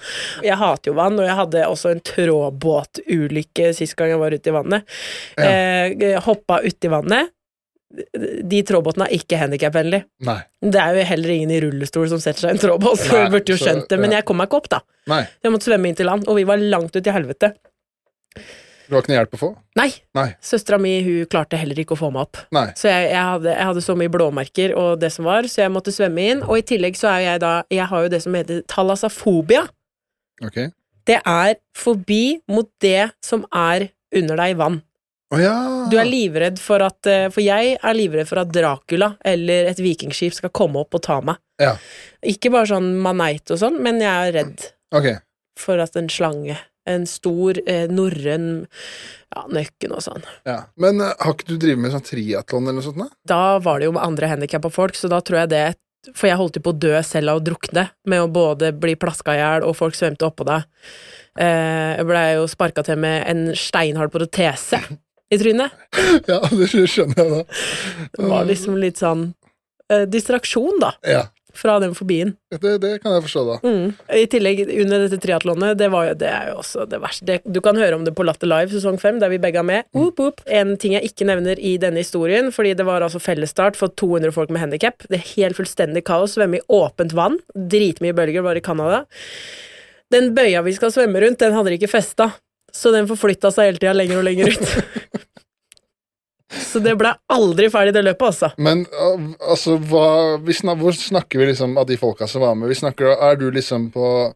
Jeg 0.45 0.59
hater 0.61 0.91
jo 0.93 0.97
vann, 0.99 1.19
og 1.21 1.29
jeg 1.29 1.37
hadde 1.39 1.67
også 1.69 1.93
en 1.95 2.03
trådbåtulykke 2.07 3.71
sist 3.77 3.97
gang 3.99 4.13
jeg 4.15 4.21
var 4.21 4.35
ute 4.37 4.51
i 4.53 4.55
vannet. 4.57 4.99
Eh, 5.41 6.19
hoppa 6.27 6.61
uti 6.67 6.91
vannet. 6.93 7.33
De 8.45 8.59
trådbåtene 8.67 9.07
er 9.07 9.15
ikke 9.17 9.39
handikapvennlig. 9.41 10.03
Det 10.67 10.81
er 10.83 10.99
jo 10.99 11.05
heller 11.13 11.33
ingen 11.33 11.53
i 11.55 11.61
rullestol 11.63 12.09
som 12.11 12.21
setter 12.21 12.45
seg 12.45 12.51
i 12.51 12.57
en 12.57 12.61
trådbåt, 12.61 12.99
så 13.07 13.23
Nei, 13.23 13.29
burde 13.33 13.55
jo 13.55 13.61
skjønt 13.61 13.87
det, 13.93 13.99
men 14.03 14.11
ja. 14.13 14.19
jeg 14.21 14.27
kom 14.29 14.41
meg 14.41 14.51
ikke 14.51 14.59
opp, 14.59 14.69
da. 14.75 14.81
Nei. 15.13 15.23
Jeg 15.47 15.55
måtte 15.55 15.69
svømme 15.71 15.89
inn 15.93 15.97
til 15.97 16.09
land, 16.11 16.27
og 16.29 16.37
vi 16.37 16.45
var 16.49 16.61
langt 16.61 16.99
ut 16.99 17.07
i 17.09 17.15
helvete. 17.15 17.53
Det 18.87 18.95
har 18.95 19.03
ikke 19.03 19.11
noe 19.11 19.19
hjelp 19.19 19.35
å 19.35 19.41
få? 19.41 19.49
Nei, 19.81 19.89
Nei. 20.15 20.29
søstera 20.47 20.79
mi 20.79 20.93
hun 21.03 21.27
klarte 21.31 21.59
heller 21.59 21.79
ikke 21.83 21.97
å 21.97 21.99
få 21.99 22.13
meg 22.15 22.29
opp. 22.29 22.39
Nei. 22.55 22.69
Så 22.79 22.87
jeg, 22.87 23.09
jeg, 23.11 23.23
hadde, 23.33 23.51
jeg 23.51 23.69
hadde 23.71 23.83
så 23.83 23.97
mye 23.99 24.13
blåmerker 24.15 24.75
og 24.79 25.01
det 25.03 25.11
som 25.15 25.27
var, 25.27 25.49
så 25.51 25.65
jeg 25.65 25.75
måtte 25.75 25.95
svømme 25.95 26.27
inn. 26.31 26.45
Og 26.47 26.61
i 26.61 26.67
tillegg 26.71 26.99
så 26.99 27.11
er 27.17 27.25
jeg 27.25 27.43
da 27.43 27.53
Jeg 27.75 27.91
har 27.91 28.07
jo 28.07 28.13
det 28.13 28.23
som 28.23 28.37
heter 28.39 28.63
thalassafobia. 28.71 29.65
Okay. 30.47 30.71
Det 31.07 31.19
er 31.19 31.57
fobi 31.77 32.39
mot 32.51 32.69
det 32.83 33.11
som 33.25 33.43
er 33.55 33.89
under 34.15 34.39
deg 34.39 34.55
i 34.55 34.59
vann. 34.59 34.81
Oh, 35.35 35.41
ja! 35.43 35.57
Du 35.91 35.97
er 35.99 36.07
livredd 36.07 36.61
for 36.63 36.85
at 36.87 37.09
eh, 37.11 37.27
For 37.35 37.43
jeg 37.43 37.75
er 37.75 37.97
livredd 37.99 38.29
for 38.29 38.39
at 38.45 38.53
Dracula 38.55 39.17
eller 39.27 39.73
et 39.73 39.81
vikingskip 39.83 40.37
skal 40.37 40.53
komme 40.55 40.85
opp 40.85 40.95
og 40.95 41.03
ta 41.03 41.19
meg. 41.25 41.41
Ja. 41.59 41.75
Ikke 42.23 42.53
bare 42.55 42.71
sånn 42.71 42.93
maneit 43.03 43.51
og 43.51 43.59
sånn, 43.59 43.81
men 43.83 43.99
jeg 44.03 44.13
er 44.13 44.35
redd 44.37 44.67
okay. 44.95 45.19
for 45.59 45.83
at 45.83 45.99
en 45.99 46.11
slange, 46.13 46.59
en 46.87 47.07
stor 47.09 47.59
eh, 47.67 47.87
norrøn 47.93 48.47
ja, 49.37 49.43
nøkken 49.53 49.95
og 49.97 50.05
sånn. 50.05 50.27
Ja. 50.49 50.61
Men 50.81 51.03
uh, 51.03 51.13
har 51.19 51.35
ikke 51.35 51.51
du 51.51 51.57
drevet 51.59 51.83
med 51.83 51.95
sånn 51.95 52.07
triatlon 52.07 52.69
eller 52.69 52.79
noe 52.79 52.87
sånt? 52.87 53.03
da? 53.03 53.09
Da 53.29 53.59
var 53.63 53.81
det 53.81 53.89
jo 53.89 53.97
med 53.97 54.05
andre 54.07 54.31
handikappa 54.33 54.71
folk, 54.73 54.99
så 54.99 55.11
da 55.13 55.21
tror 55.25 55.45
jeg 55.45 55.53
det 55.55 55.67
For 56.15 56.29
jeg 56.31 56.39
holdt 56.39 56.57
jo 56.59 56.63
på 56.63 56.71
å 56.71 56.79
dø 56.79 56.95
selv 57.03 57.33
av 57.33 57.41
å 57.41 57.43
drukne, 57.43 57.89
med 58.07 58.23
å 58.23 58.31
både 58.31 58.71
bli 58.79 58.95
plaska 58.95 59.35
i 59.35 59.41
hjel, 59.41 59.65
og 59.67 59.75
folk 59.75 59.97
svømte 59.99 60.29
oppå 60.29 60.47
deg. 60.47 60.69
Eh, 61.35 61.97
jeg 61.99 62.07
blei 62.07 62.27
jo 62.37 62.45
sparka 62.47 62.85
til 62.87 63.01
med 63.03 63.25
en 63.27 63.49
steinhard 63.59 64.13
protese 64.15 64.79
i 65.35 65.41
trynet. 65.41 65.75
Ja, 66.31 66.39
det 66.47 66.71
skjønner 66.71 67.19
jeg 67.19 67.33
da. 67.33 67.43
Det 68.15 68.31
var 68.31 68.47
liksom 68.47 68.79
litt 68.79 69.03
sånn 69.03 69.33
eh, 69.91 70.07
distraksjon, 70.07 70.79
da, 70.85 70.95
Ja, 71.03 71.25
fra 71.59 71.79
den 71.83 71.95
fobien. 71.97 72.35
det, 72.53 72.77
det 72.83 72.93
kan 73.03 73.17
jeg 73.17 73.25
forstå, 73.27 73.45
da. 73.49 73.57
Mm. 73.65 73.93
I 74.21 74.25
tillegg, 74.33 74.63
under 74.85 75.05
dette 75.05 75.21
triatlonet, 75.23 75.79
det, 75.81 75.91
var 75.93 76.11
jo, 76.11 76.17
det 76.21 76.31
er 76.31 76.51
jo 76.53 76.59
også 76.63 76.87
det 76.91 77.01
verste. 77.03 77.27
Det, 77.29 77.39
du 77.45 77.61
kan 77.65 77.79
høre 77.81 77.99
om 77.99 78.07
det 78.07 78.15
på 78.17 78.27
Latter 78.27 78.51
Live 78.51 78.75
sesong 78.75 79.01
fem, 79.03 79.21
der 79.23 79.33
vi 79.33 79.41
begge 79.43 79.63
er 79.63 79.69
med. 79.69 79.89
Oop, 79.97 80.21
oop. 80.23 80.43
En 80.47 80.75
ting 80.81 80.97
jeg 80.97 81.11
ikke 81.11 81.29
nevner 81.29 81.61
i 81.61 81.77
denne 81.83 82.03
historien, 82.05 82.53
fordi 82.55 82.75
det 82.79 82.87
var 82.89 83.05
altså 83.05 83.23
fellesstart 83.23 83.79
for 83.79 83.93
200 83.93 84.35
folk 84.37 84.53
med 84.55 84.67
handikap. 84.67 85.07
Det 85.11 85.21
er 85.21 85.31
helt 85.35 85.59
fullstendig 85.59 86.05
kaos. 86.07 86.37
Svømme 86.37 86.61
i 86.61 86.67
åpent 86.73 87.15
vann. 87.17 87.41
Dritmye 87.57 88.17
bølger, 88.17 88.45
var 88.47 88.59
i 88.59 88.65
Canada. 88.65 89.05
Den 90.13 90.35
bøya 90.37 90.63
vi 90.63 90.75
skal 90.77 90.93
svømme 90.95 91.23
rundt, 91.23 91.41
den 91.43 91.55
hadde 91.57 91.73
de 91.73 91.79
ikke 91.81 91.91
festa, 91.91 92.31
så 92.77 92.93
den 92.95 93.09
forflytta 93.11 93.51
seg 93.55 93.71
hele 93.71 93.81
tida 93.81 93.95
lenger 93.97 94.21
og 94.21 94.27
lenger 94.29 94.53
ut. 94.53 94.75
så 96.53 96.79
det 96.83 96.95
ble 96.99 97.11
aldri 97.33 97.69
ferdig, 97.73 97.93
det 97.97 98.05
løpet, 98.07 98.27
altså. 98.29 98.51
Men 98.63 98.85
uh, 98.95 99.23
altså, 99.51 99.79
hva, 99.91 100.37
vi 100.47 100.55
snak, 100.55 100.79
hvor 100.79 100.95
snakker 100.95 101.41
vi 101.43 101.49
liksom 101.51 101.77
av 101.79 101.87
de 101.89 101.97
folka 101.99 102.29
som 102.31 102.45
var 102.45 102.55
med? 102.55 102.69
Vi 102.71 102.75
snakker, 102.79 103.17
Er 103.19 103.37
du 103.41 103.51
liksom 103.51 103.91
på 103.95 104.33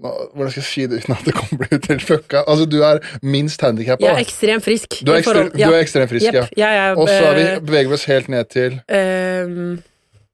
Hvordan 0.00 0.48
skal 0.48 0.62
jeg 0.62 0.64
si 0.64 0.84
det 0.88 1.02
uten 1.02 1.12
at 1.12 1.26
det 1.28 1.34
kommer 1.36 1.66
bli 1.68 1.76
helt 1.90 2.04
fucka? 2.08 2.40
Altså, 2.48 2.64
du 2.64 2.78
er 2.86 3.02
minst 3.20 3.60
handikappa. 3.60 4.00
Jeg 4.00 4.14
er 4.16 4.22
ekstremt 4.22 4.64
frisk. 4.64 4.96
Du 5.04 5.10
er, 5.12 5.18
i 5.20 5.22
forhold- 5.26 5.50
ekstre, 5.50 5.66
du 5.68 5.74
er 5.76 5.82
ekstremt 5.84 6.08
frisk, 6.14 6.30
yep. 6.32 6.46
er, 6.46 6.48
ja. 6.56 6.94
Og 6.94 7.04
så 7.10 7.18
er 7.20 7.34
vi, 7.36 7.42
eh, 7.42 7.58
beveger 7.60 7.90
vi 7.90 7.96
oss 7.98 8.06
helt 8.08 8.28
ned 8.32 8.48
til 8.48 8.78
um, 8.88 9.76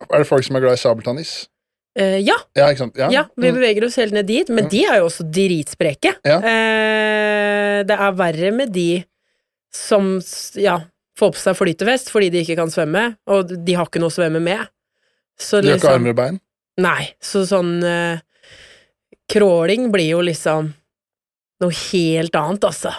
Er 0.07 0.23
det 0.23 0.29
folk 0.29 0.47
som 0.47 0.55
er 0.55 0.63
glad 0.63 0.79
i 0.79 0.83
sabeltannis? 0.85 1.33
Uh, 1.99 2.21
ja, 2.23 2.37
Ja? 2.55 2.69
Ja, 2.71 3.11
Ja, 3.11 3.25
vi 3.35 3.51
Mm. 3.51 3.55
beveger 3.59 3.85
oss 3.89 3.97
helt 3.97 4.13
ned 4.13 4.27
dit, 4.29 4.49
men 4.49 4.69
de 4.69 4.85
er 4.85 4.99
jo 5.01 5.09
også 5.09 5.25
dritspreke. 5.27 6.15
Ja. 6.23 6.39
Eh, 6.39 7.83
det 7.89 7.97
er 7.99 8.13
verre 8.13 8.53
med 8.53 8.71
de 8.73 9.03
som 9.75 10.21
ja, 10.55 10.79
får 11.19 11.35
på 11.35 11.41
seg 11.41 11.59
flytevest 11.59 12.11
fordi 12.13 12.31
de 12.33 12.43
ikke 12.45 12.59
kan 12.61 12.73
svømme, 12.73 13.09
og 13.33 13.53
de 13.53 13.77
har 13.77 13.89
ikke 13.89 14.03
noe 14.03 14.13
å 14.13 14.17
svømme 14.17 14.43
med. 14.43 14.69
Så 15.41 15.61
de 15.61 15.73
har 15.73 15.79
ikke 15.79 15.85
liksom 15.85 15.99
armer 16.01 16.15
og 16.15 16.21
bein? 16.21 16.41
Nei, 16.85 17.03
så 17.25 17.43
sånn 17.49 17.77
uh, 17.81 18.19
Crawling 19.33 19.89
blir 19.93 20.11
jo 20.13 20.25
liksom 20.25 20.73
noe 21.65 21.79
helt 21.89 22.37
annet, 22.37 22.67
altså. 22.69 22.93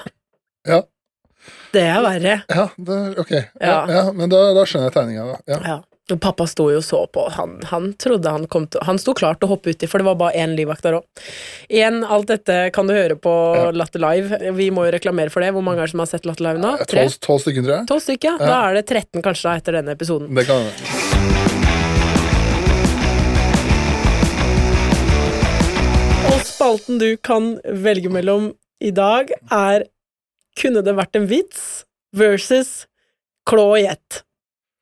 Ja. 0.67 0.81
Det 1.71 1.83
er 1.85 2.01
verre. 2.03 2.39
Ja, 2.49 2.65
det, 2.89 2.97
ok. 3.21 3.33
Ja. 3.37 3.43
Ja. 3.61 3.77
Ja, 3.93 4.01
men 4.17 4.31
da, 4.33 4.41
da 4.57 4.65
skjønner 4.65 4.89
jeg 4.89 4.95
tegninga, 4.97 5.27
da. 5.29 5.59
Ja. 5.61 5.77
Og 6.07 6.19
pappa 6.23 6.45
sto 6.47 6.69
jo 6.71 6.77
og 6.79 6.85
så 6.87 7.01
på, 7.11 7.25
han, 7.35 7.57
han 7.67 7.89
trodde 7.99 8.31
han 8.31 8.45
kom 8.47 8.63
til 8.71 8.79
Han 8.87 8.95
sto 9.01 9.11
klar 9.17 9.35
til 9.35 9.49
å 9.49 9.51
hoppe 9.51 9.73
uti, 9.75 9.89
for 9.91 9.99
det 9.99 10.07
var 10.07 10.15
bare 10.15 10.39
én 10.39 10.53
livvakt 10.55 10.85
der 10.87 11.01
òg. 11.01 11.23
Igjen, 11.67 11.97
alt 12.07 12.29
dette 12.31 12.55
kan 12.75 12.87
du 12.87 12.93
høre 12.95 13.17
på 13.19 13.33
Ja. 13.57 13.65
Latter 13.75 13.99
Live. 13.99 14.39
Vi 14.55 14.69
må 14.71 14.85
jo 14.87 14.93
reklamere 14.95 15.33
for 15.33 15.43
det. 15.43 15.51
Hvor 15.51 15.65
mange 15.67 15.83
er 15.83 15.89
det 15.89 15.91
som 15.91 15.99
har 16.05 16.07
sett 16.07 16.23
Latter 16.29 16.47
Live 16.47 16.63
nå? 16.63 16.77
Tolv 16.87 17.11
stykker, 17.43 17.59
tror 17.59 17.73
jeg. 17.75 17.87
Tolv 17.91 18.05
stykker, 18.05 18.29
ja. 18.31 18.37
Da 18.39 18.61
er 18.69 18.79
det 18.79 18.85
13 18.87 19.25
kanskje 19.25 19.49
da 19.49 19.57
etter 19.59 19.79
denne 19.81 19.97
episoden. 19.99 20.31
Det 20.31 20.47
kan 20.47 20.63
være. 20.63 21.97
Og 26.27 26.39
spalten 26.47 26.99
du 27.01 27.09
kan 27.23 27.55
velge 27.83 28.11
mellom 28.11 28.51
i 28.83 28.91
dag, 28.95 29.31
er 29.51 29.87
Kunne 30.57 30.81
det 30.81 30.95
vært 30.97 31.19
en 31.19 31.27
vits 31.29 31.83
versus 32.17 32.87
klå 33.45 33.67
og 33.75 33.77
gjett. 33.83 34.23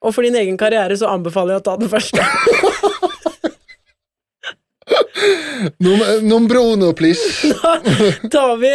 Og 0.06 0.14
for 0.14 0.26
din 0.28 0.38
egen 0.38 0.58
karriere 0.62 0.96
så 1.00 1.10
anbefaler 1.12 1.56
jeg 1.58 1.64
å 1.64 1.66
ta 1.66 1.78
den 1.82 1.90
første. 1.92 2.22
Nom, 5.82 6.00
nom 6.28 6.48
bruno, 6.48 6.94
please. 6.94 7.24
Da 7.62 7.80
tar 8.30 8.58
vi 8.62 8.72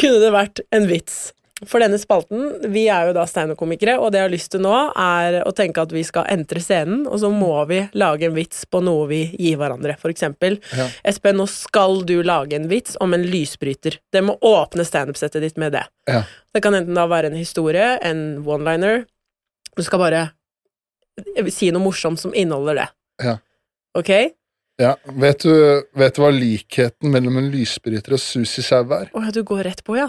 Kunne 0.00 0.20
det 0.22 0.30
vært 0.32 0.62
en 0.72 0.86
vits? 0.88 1.32
For 1.68 1.78
denne 1.78 1.98
spalten, 2.00 2.48
vi 2.74 2.88
er 2.90 3.06
jo 3.06 3.12
da 3.14 3.22
standup-komikere, 3.28 3.92
og 4.02 4.10
det 4.10 4.18
jeg 4.18 4.26
har 4.26 4.32
lyst 4.32 4.48
til 4.50 4.64
nå, 4.64 4.72
er 4.98 5.36
å 5.46 5.52
tenke 5.54 5.84
at 5.84 5.92
vi 5.94 6.00
skal 6.02 6.26
entre 6.32 6.58
scenen, 6.64 7.04
og 7.06 7.20
så 7.22 7.28
må 7.30 7.52
vi 7.70 7.84
lage 7.94 8.26
en 8.26 8.34
vits 8.34 8.64
på 8.66 8.80
noe 8.82 9.04
vi 9.06 9.20
gir 9.38 9.60
hverandre. 9.60 9.94
For 10.02 10.10
eksempel, 10.10 10.56
Ja. 10.74 10.88
Espen, 11.06 11.38
nå 11.38 11.46
skal 11.46 12.00
du 12.08 12.16
lage 12.26 12.58
en 12.58 12.66
vits 12.72 12.96
om 13.04 13.14
en 13.14 13.22
lysbryter. 13.30 14.00
Det 14.10 14.24
må 14.26 14.34
åpne 14.42 14.82
standup-settet 14.88 15.44
ditt 15.44 15.60
med 15.60 15.76
det. 15.76 15.84
Ja. 16.10 16.24
Det 16.50 16.64
kan 16.66 16.74
enten 16.74 16.98
da 16.98 17.06
være 17.06 17.30
en 17.30 17.38
historie, 17.38 17.92
en 18.02 18.42
one-liner 18.42 19.04
Du 19.78 19.84
skal 19.86 20.02
bare 20.02 20.24
si 21.52 21.70
noe 21.74 21.82
morsomt 21.84 22.20
som 22.20 22.34
inneholder 22.34 22.80
det. 22.82 22.86
Ja. 23.26 23.36
Ok? 23.98 24.10
Ja. 24.80 24.94
Vet, 25.04 25.44
du, 25.44 25.82
vet 25.98 26.16
du 26.16 26.22
hva 26.24 26.30
likheten 26.34 27.12
mellom 27.12 27.36
en 27.40 27.50
lysbryter 27.52 28.16
og 28.16 28.22
Susi 28.22 28.64
Sau 28.64 28.86
er? 28.96 29.10
Å 29.12 29.26
ja, 29.26 29.34
du 29.34 29.42
går 29.46 29.66
rett 29.68 29.84
på, 29.86 29.98
ja. 30.00 30.08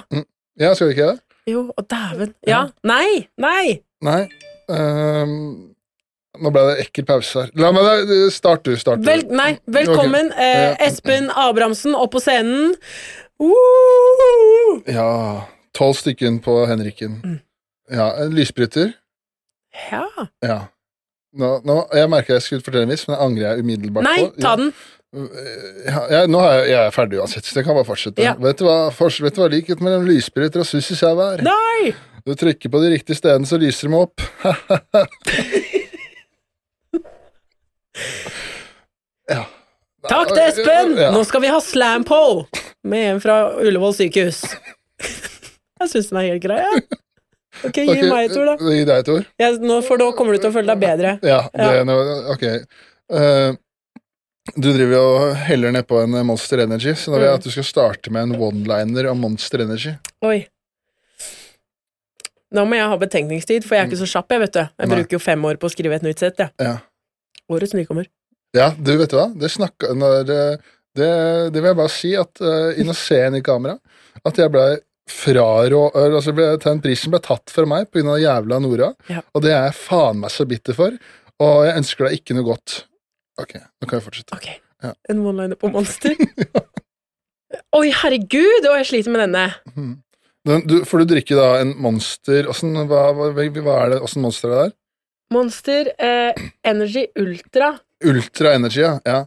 Ja, 0.59 0.71
skal 0.73 0.89
vi 0.89 0.95
ikke 0.97 1.11
det? 1.11 1.19
Jo, 1.51 1.67
å 1.75 1.83
dæven. 1.83 2.33
Ja. 2.47 2.65
Nei! 2.87 3.27
Nei! 3.41 3.77
Nei. 4.05 4.23
Um 4.71 5.73
nå 6.41 6.49
ble 6.49 6.63
det 6.65 6.85
ekkel 6.87 7.05
pause 7.05 7.43
her. 7.43 7.51
La 7.61 7.69
meg 7.75 8.09
Start 8.33 8.63
du. 8.65 8.73
Start 8.79 9.03
du. 9.03 9.05
Vel, 9.05 9.21
nei, 9.29 9.51
velkommen, 9.69 10.31
okay. 10.33 10.45
eh, 10.47 10.61
Ja. 10.71 10.87
Espen 10.87 11.29
Abrahamsen, 11.29 11.93
opp 11.93 12.15
på 12.15 12.21
scenen. 12.23 12.73
Uh! 13.37 14.81
Ja. 14.89 15.45
Tolv 15.77 15.97
stykken 15.97 16.39
på 16.45 16.63
Henriken. 16.69 17.19
Mm. 17.23 17.39
Ja, 17.93 18.09
en 18.23 18.33
lysbryter. 18.33 18.95
Ja. 19.91 20.05
Ja. 20.45 20.59
Nå, 21.33 21.47
nå, 21.65 21.75
jeg 21.97 22.09
merker 22.13 22.35
jeg 22.37 22.43
skulle 22.45 22.61
fortelle 22.65 22.85
en 22.85 22.91
vits, 22.93 23.07
men 23.07 23.15
det 23.17 23.23
angrer 23.25 23.45
jeg 23.47 23.63
umiddelbart 23.65 24.05
Nei, 24.05 24.19
på. 24.27 24.33
ta 24.43 24.51
den. 24.59 24.69
Ja, 25.13 26.01
jeg, 26.09 26.29
nå 26.33 26.39
er 26.41 26.53
jeg, 26.59 26.65
jeg 26.71 26.79
er 26.87 26.91
ferdig 26.93 27.19
uansett, 27.21 27.45
så 27.45 27.59
jeg 27.59 27.65
kan 27.67 27.75
bare 27.77 27.85
fortsette. 27.89 28.21
Ja. 28.25 28.33
Vet 28.41 28.57
du 28.61 28.65
hva, 28.67 28.77
fors- 28.93 29.19
vet 29.21 29.35
du 29.37 29.41
hva 29.43 29.49
likheten 29.53 29.85
mellom 29.85 30.05
lysbryter 30.09 30.59
og 30.63 30.67
sussis 30.69 30.97
Sau 31.01 31.17
er? 31.25 31.37
Nei! 31.45 31.93
Du 32.25 32.31
trykker 32.39 32.69
på 32.71 32.77
de 32.81 32.87
riktige 32.95 33.17
stedene, 33.19 33.45
så 33.49 33.55
lyser 33.61 33.85
de 33.89 33.93
opp. 33.99 34.17
ja. 39.31 39.43
Takk 40.09 40.33
til 40.33 40.41
Espen! 40.43 40.95
Ja. 40.99 41.11
Nå 41.15 41.21
skal 41.27 41.43
vi 41.45 41.51
ha 41.53 41.59
slam 41.63 42.03
pole 42.07 42.45
med 42.83 43.13
en 43.15 43.21
fra 43.23 43.37
Ullevål 43.63 43.93
sykehus. 44.01 44.41
Jeg 45.83 45.89
syns 45.91 46.09
den 46.11 46.19
er 46.21 46.27
helt 46.31 46.43
grei, 46.45 46.59
jeg. 46.63 46.83
Ok, 47.63 47.78
gi 47.80 47.89
okay, 47.89 48.08
meg 48.10 48.30
et 48.30 48.38
ord, 48.38 48.49
da. 48.52 48.71
Gi 48.76 48.86
deg 48.88 49.04
et 49.04 49.12
ord. 49.13 49.28
Ja, 49.39 49.52
nå, 49.63 49.82
for 49.88 50.02
da 50.02 50.10
kommer 50.17 50.36
du 50.36 50.41
til 50.43 50.52
å 50.52 50.56
føle 50.56 50.73
deg 50.73 50.82
bedre. 50.84 51.17
Ja, 51.23 51.41
det 51.54 51.69
Ja. 51.71 52.08
ok. 52.34 52.45
Uh, 53.13 53.56
du 54.60 54.67
driver 54.73 54.93
jo 54.97 55.04
og 55.15 55.36
heller 55.47 55.71
nedpå 55.71 56.02
en 56.04 56.17
Monster 56.28 56.60
Energy, 56.65 56.91
så 56.99 57.13
da 57.13 57.17
vil 57.17 57.28
jeg 57.30 57.32
Mm. 57.32 57.39
at 57.39 57.43
du 57.43 57.52
skal 57.52 57.63
starte 57.63 58.12
med 58.12 58.23
en 58.23 58.36
one-liner 58.41 59.10
av 59.10 59.15
Monster 59.15 59.62
Energy. 59.63 59.95
Oi. 60.21 60.47
Da 62.54 62.65
må 62.65 62.76
jeg 62.76 62.89
ha 62.91 62.97
betenkningstid, 62.97 63.63
for 63.65 63.76
jeg 63.76 63.86
er 63.86 63.89
ikke 63.89 64.04
så 64.04 64.10
kjapp, 64.19 64.30
jeg, 64.36 64.39
vet 64.43 64.54
du. 64.54 64.60
Jeg 64.60 64.89
Nei. 64.89 64.97
bruker 64.97 65.15
jo 65.17 65.19
fem 65.19 65.45
år 65.45 65.58
på 65.58 65.69
å 65.69 65.73
skrive 65.73 65.95
et 65.95 66.06
nytt 66.06 66.19
sett, 66.19 66.38
jeg. 66.38 66.52
Ja. 66.60 66.78
Årets 67.49 67.73
nykommer. 67.73 68.06
Ja, 68.54 68.69
du 68.78 68.97
vet 68.97 69.10
du 69.10 69.17
hva? 69.17 69.32
Det 69.34 69.49
snakka 69.49 69.89
eh, 69.89 70.58
det, 70.93 71.10
det 71.54 71.62
vil 71.62 71.71
jeg 71.71 71.80
bare 71.80 71.89
si, 71.89 72.12
at 72.15 72.41
uh, 72.45 72.69
inn 72.78 72.91
og 72.93 72.95
se 72.99 73.17
henne 73.17 73.39
i 73.41 73.45
kamera, 73.45 73.80
at 74.23 74.38
jeg 74.38 74.52
blei 74.54 74.76
frarå... 75.09 75.83
Altså, 75.97 76.33
ble, 76.35 76.51
den 76.63 76.81
prisen 76.83 77.13
ble 77.13 77.21
tatt 77.23 77.51
fra 77.53 77.65
meg 77.69 77.89
av 78.03 78.19
jævla 78.21 78.59
Nora, 78.63 78.93
Ja. 79.11 79.21
og 79.33 79.43
det 79.45 79.51
er 79.53 79.67
jeg 79.69 79.77
faen 79.81 80.21
meg 80.23 80.31
så 80.33 80.45
bitter 80.49 80.77
for, 80.77 80.95
og 81.43 81.65
jeg 81.67 81.77
ønsker 81.81 82.07
deg 82.07 82.19
ikke 82.21 82.37
noe 82.37 82.47
godt. 82.53 82.83
Ok, 83.41 83.57
nå 83.59 83.89
kan 83.89 83.99
vi 83.99 84.05
fortsette. 84.05 84.37
Ok. 84.37 84.49
Ja. 84.83 84.93
En 85.09 85.23
one-liner 85.23 85.59
på 85.59 85.71
Monster. 85.71 86.15
Oi, 87.77 87.87
herregud! 87.93 88.65
Og 88.69 88.77
jeg 88.81 88.89
sliter 88.89 89.13
med 89.13 89.25
denne. 89.27 89.45
Mhm. 89.73 89.93
Den, 90.43 90.65
du, 90.67 90.81
for 90.83 90.99
du 90.99 91.07
drikker 91.07 91.37
da 91.39 91.45
en 91.61 91.69
Monster 91.79 92.49
Åssen 92.51 92.73
hva, 92.89 93.03
hva, 93.15 93.29
hva 93.31 93.75
er 93.79 93.93
det, 93.93 93.99
åssen 94.03 94.19
monster 94.25 94.49
er 94.49 94.51
det 94.51 94.63
der? 94.65 94.73
Monster 95.31 95.87
eh, 95.95 96.41
Energy 96.67 97.05
Ultra. 97.15 97.69
Ultra 98.03 98.51
Energy, 98.57 98.81
ja. 98.83 98.97
ja. 99.07 99.21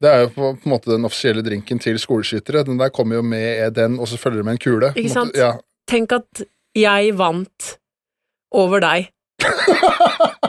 Det 0.00 0.08
er 0.08 0.22
jo 0.24 0.30
på, 0.32 0.52
på 0.56 0.68
en 0.68 0.72
måte 0.72 0.92
den 0.94 1.04
offisielle 1.04 1.42
drinken 1.44 1.80
til 1.82 1.98
skoleskyttere. 2.00 2.64
Den 2.64 2.80
der 2.80 2.88
kommer 2.88 3.20
jo 3.20 3.22
med 3.22 3.74
den, 3.76 3.98
og 4.00 4.08
så 4.08 4.16
følger 4.16 4.40
det 4.40 4.48
med 4.48 4.56
en 4.56 4.62
kule. 4.64 4.92
Ikke 4.96 5.12
sant? 5.12 5.36
Ja. 5.36 5.52
Tenk 5.90 6.14
at 6.16 6.44
jeg 6.76 7.16
vant 7.18 7.74
over 8.56 8.80
deg. 8.84 9.10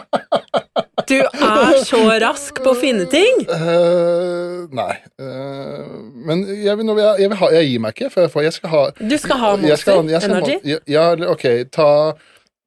Du 1.11 1.17
er 1.17 1.81
så 1.83 1.99
rask 2.21 2.59
på 2.63 2.71
å 2.71 2.77
finne 2.77 3.03
ting! 3.11 3.41
Uh, 3.49 4.67
nei. 4.71 4.93
Uh, 5.19 5.97
men 6.27 6.43
jeg, 6.47 6.75
vil, 6.79 6.91
jeg, 6.95 7.23
jeg, 7.23 7.31
vil 7.31 7.39
ha, 7.41 7.49
jeg 7.57 7.67
gir 7.67 7.81
meg 7.83 7.95
ikke, 7.95 8.11
for 8.13 8.23
jeg, 8.23 8.31
får, 8.31 8.45
jeg 8.45 8.55
skal 8.55 8.71
ha 8.71 8.83
Du 8.99 9.15
skal 9.19 9.41
ha 9.41 9.49
Monster 9.59 9.99
Energy. 9.99 10.77
Ja, 10.87 11.09
ok. 11.33 11.45
Ta, 11.73 11.89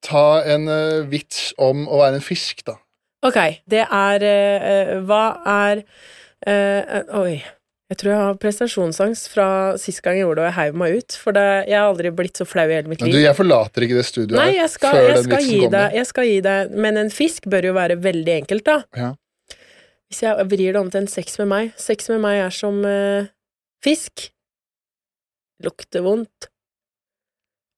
ta 0.05 0.27
en 0.57 0.69
uh, 0.69 1.07
vits 1.09 1.55
om 1.57 1.87
å 1.89 2.03
være 2.03 2.21
en 2.21 2.27
fisk, 2.27 2.65
da. 2.69 2.77
Ok, 3.25 3.39
det 3.71 3.87
er 3.87 4.27
Hva 5.09 5.23
er 5.49 5.87
eh, 6.51 7.05
Oi. 7.21 7.37
Jeg 7.93 7.99
tror 8.01 8.11
jeg 8.11 8.21
har 8.23 8.39
prestasjonsangst 8.41 9.27
fra 9.29 9.47
sist 9.79 10.01
gang 10.03 10.17
jeg 10.17 10.25
gjorde 10.25 10.41
det, 10.41 10.45
og 10.47 10.49
jeg 10.49 10.57
heiv 10.57 10.79
meg 10.81 10.95
ut. 10.99 11.17
For 11.21 11.37
det, 11.37 11.45
jeg 11.69 11.77
har 11.77 11.91
aldri 11.91 12.11
blitt 12.17 12.41
så 12.41 12.47
flau 12.49 12.65
i 12.65 12.73
hele 12.73 12.89
mitt 12.91 13.03
liv. 13.05 13.13
du, 13.13 13.21
jeg 13.21 13.37
forlater 13.37 13.85
ikke 13.87 13.99
det 13.99 14.07
studioet 14.09 14.41
Nei, 14.41 14.55
jeg 14.57 14.71
skal, 14.73 14.97
før 14.97 15.05
jeg, 15.05 15.19
den 15.19 15.27
skal 15.27 15.43
vitsen 15.45 15.61
kommer. 15.67 15.93
jeg 15.99 16.07
skal 16.09 16.25
gi 16.31 16.39
deg 16.47 16.73
Men 16.87 17.01
en 17.03 17.13
fisk 17.13 17.47
bør 17.53 17.69
jo 17.69 17.75
være 17.77 17.99
veldig 18.07 18.35
enkelt, 18.39 18.65
da. 18.67 18.79
Ja. 18.97 19.11
Hvis 20.09 20.25
jeg 20.25 20.49
vrir 20.49 20.73
det 20.73 20.81
om 20.81 20.91
til 20.95 21.05
en 21.05 21.11
sex 21.13 21.39
med 21.43 21.49
meg 21.53 21.71
Sex 21.81 22.09
med 22.13 22.25
meg 22.25 22.41
er 22.47 22.57
som 22.57 22.81
uh, 22.89 23.29
fisk. 23.85 24.31
Lukter 25.65 26.01
vondt. 26.05 26.49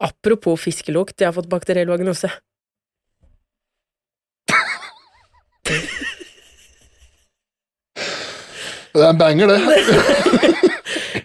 Apropos 0.06 0.60
fiskelukt, 0.60 1.18
jeg 1.18 1.28
har 1.28 1.36
fått 1.36 1.50
bakteriell 1.50 1.90
vagnose. 1.90 2.30
Det 8.96 9.04
er 9.04 9.12
en 9.12 9.20
banger, 9.20 9.52
det. 9.52 9.60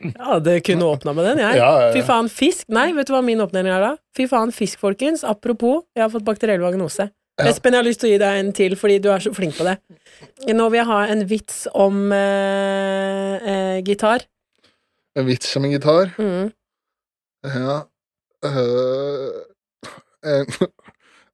Ja, 0.01 0.39
det 0.39 0.61
kunne 0.65 0.85
åpna 0.85 1.13
med 1.13 1.25
den, 1.25 1.39
jeg. 1.43 1.57
Ja, 1.59 1.69
ja, 1.77 1.87
ja. 1.87 1.93
Fy 1.93 2.01
faen, 2.05 2.29
fisk. 2.31 2.65
Nei, 2.73 2.87
vet 2.95 3.09
du 3.09 3.13
hva 3.13 3.21
min 3.25 3.41
oppnevning 3.43 3.73
er 3.73 3.83
da? 3.83 3.89
Fy 4.17 4.25
faen, 4.29 4.53
fisk, 4.55 4.79
folkens. 4.81 5.25
Apropos, 5.27 5.83
jeg 5.97 6.05
har 6.05 6.11
fått 6.13 6.25
bakteriell 6.25 6.63
vagnose. 6.63 7.09
Espen, 7.41 7.73
jeg 7.73 7.81
har 7.81 7.87
lyst 7.87 8.01
til 8.03 8.09
å 8.09 8.11
gi 8.11 8.19
deg 8.21 8.39
en 8.39 8.51
til, 8.55 8.75
fordi 8.77 8.97
du 9.01 9.09
er 9.13 9.23
så 9.23 9.31
flink 9.33 9.55
på 9.57 9.65
det. 9.65 9.77
Nå 10.53 10.67
vil 10.69 10.81
jeg 10.81 10.89
ha 10.89 10.99
en 11.13 11.23
vits 11.29 11.63
om 11.73 12.11
eh, 12.15 13.51
eh, 13.53 13.77
gitar. 13.87 14.25
En 15.17 15.27
vits 15.27 15.55
om 15.57 15.67
en 15.67 15.73
gitar. 15.73 16.13
Mm. 16.21 16.51
Ja 17.41 17.79
uh, 18.45 19.41
En, 20.21 20.45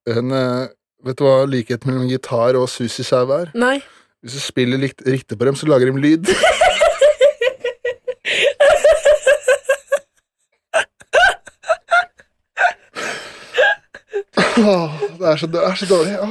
en 0.07 0.31
øh, 0.31 0.69
Vet 1.03 1.19
du 1.19 1.25
hva 1.25 1.41
likheten 1.45 1.91
mellom 1.91 2.07
gitar 2.07 2.55
og 2.57 2.69
sushisau 2.71 3.27
er? 3.35 3.51
Nei. 3.59 3.81
Hvis 4.21 4.33
du 4.33 4.39
spiller 4.39 4.77
likt, 4.81 5.01
riktig 5.05 5.37
på 5.37 5.45
dem, 5.45 5.55
så 5.55 5.67
lager 5.69 5.91
de 5.91 6.01
lyd. 6.01 6.29
Åh, 14.57 14.91
det, 15.19 15.27
er 15.27 15.35
så, 15.37 15.47
det 15.47 15.63
er 15.63 15.75
så 15.75 15.85
dårlig. 15.85 16.17
Åh. 16.21 16.29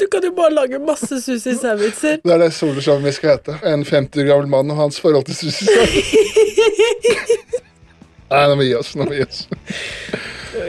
Du 0.00 0.06
kan 0.12 0.24
jo 0.24 0.30
bare 0.36 0.50
lage 0.54 0.78
masse 0.78 1.20
Susi 1.20 1.54
Sau-vitser. 1.56 2.16
Det 2.24 2.32
er 2.34 2.38
det 2.38 2.52
soloshowet 2.54 3.04
vi 3.04 3.12
skal 3.16 3.30
hete. 3.36 3.58
En 3.66 3.84
50 3.84 4.20
år 4.22 4.26
gammel 4.28 4.48
mann 4.52 4.70
og 4.70 4.76
hans 4.76 5.00
forhold 5.00 5.24
til 5.26 5.34
sushisau. 5.34 5.72
Nei, 8.28 8.42
nå 8.44 8.54
må 8.54 8.60
vi 8.60 8.66
gi 8.68 8.74
oss. 8.76 8.92
Nå 8.94 9.04
må 9.08 9.14
vi 9.14 9.22
gi 9.22 9.26
oss. 9.26 9.46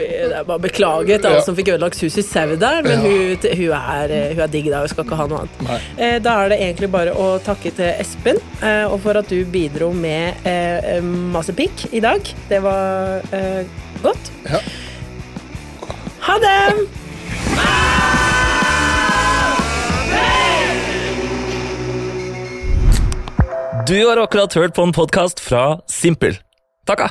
Det 0.00 0.32
er 0.40 0.44
bare 0.48 0.62
beklaget 0.64 1.20
til 1.20 1.28
alle 1.30 1.40
Ja. 1.40 1.44
som 1.46 1.56
fikk 1.56 1.68
ødelagt 1.74 1.96
Susi 1.98 2.20
i 2.20 2.56
der, 2.56 2.82
men 2.82 2.90
Ja. 2.90 2.96
hun, 2.96 3.36
hun, 3.56 3.72
er, 3.72 4.10
eh, 4.10 4.28
hun 4.34 4.40
er 4.40 4.46
digg 4.48 4.70
da, 4.70 4.80
hun 4.80 4.88
skal 4.88 5.04
ikke 5.04 5.16
ha 5.16 5.26
noe 5.26 5.38
annet. 5.44 5.82
Eh, 5.98 6.18
Da 6.18 6.44
er 6.44 6.48
det 6.48 6.58
egentlig 6.60 6.90
bare 6.90 7.12
å 7.14 7.38
takke 7.44 7.70
til 7.74 7.92
Espen, 8.00 8.36
eh, 8.62 8.84
og 8.86 9.00
for 9.00 9.16
at 9.16 9.28
du 9.28 9.44
bidro 9.44 9.92
med 9.92 10.34
eh, 10.46 11.00
masse 11.02 11.52
pikk 11.52 11.92
i 11.92 12.00
dag. 12.00 12.20
Det 12.48 12.62
var 12.62 13.20
eh, 13.32 13.64
godt. 14.02 14.30
Ja. 14.50 14.58
Ha 16.20 16.38
det! 16.38 16.86
Du 23.86 24.06
har 24.08 24.16
akkurat 24.16 24.54
hørt 24.54 24.74
på 24.74 24.82
en 24.82 24.92
podkast 24.92 25.40
fra 25.40 25.80
Simpel. 25.88 26.36
Takka! 26.86 27.10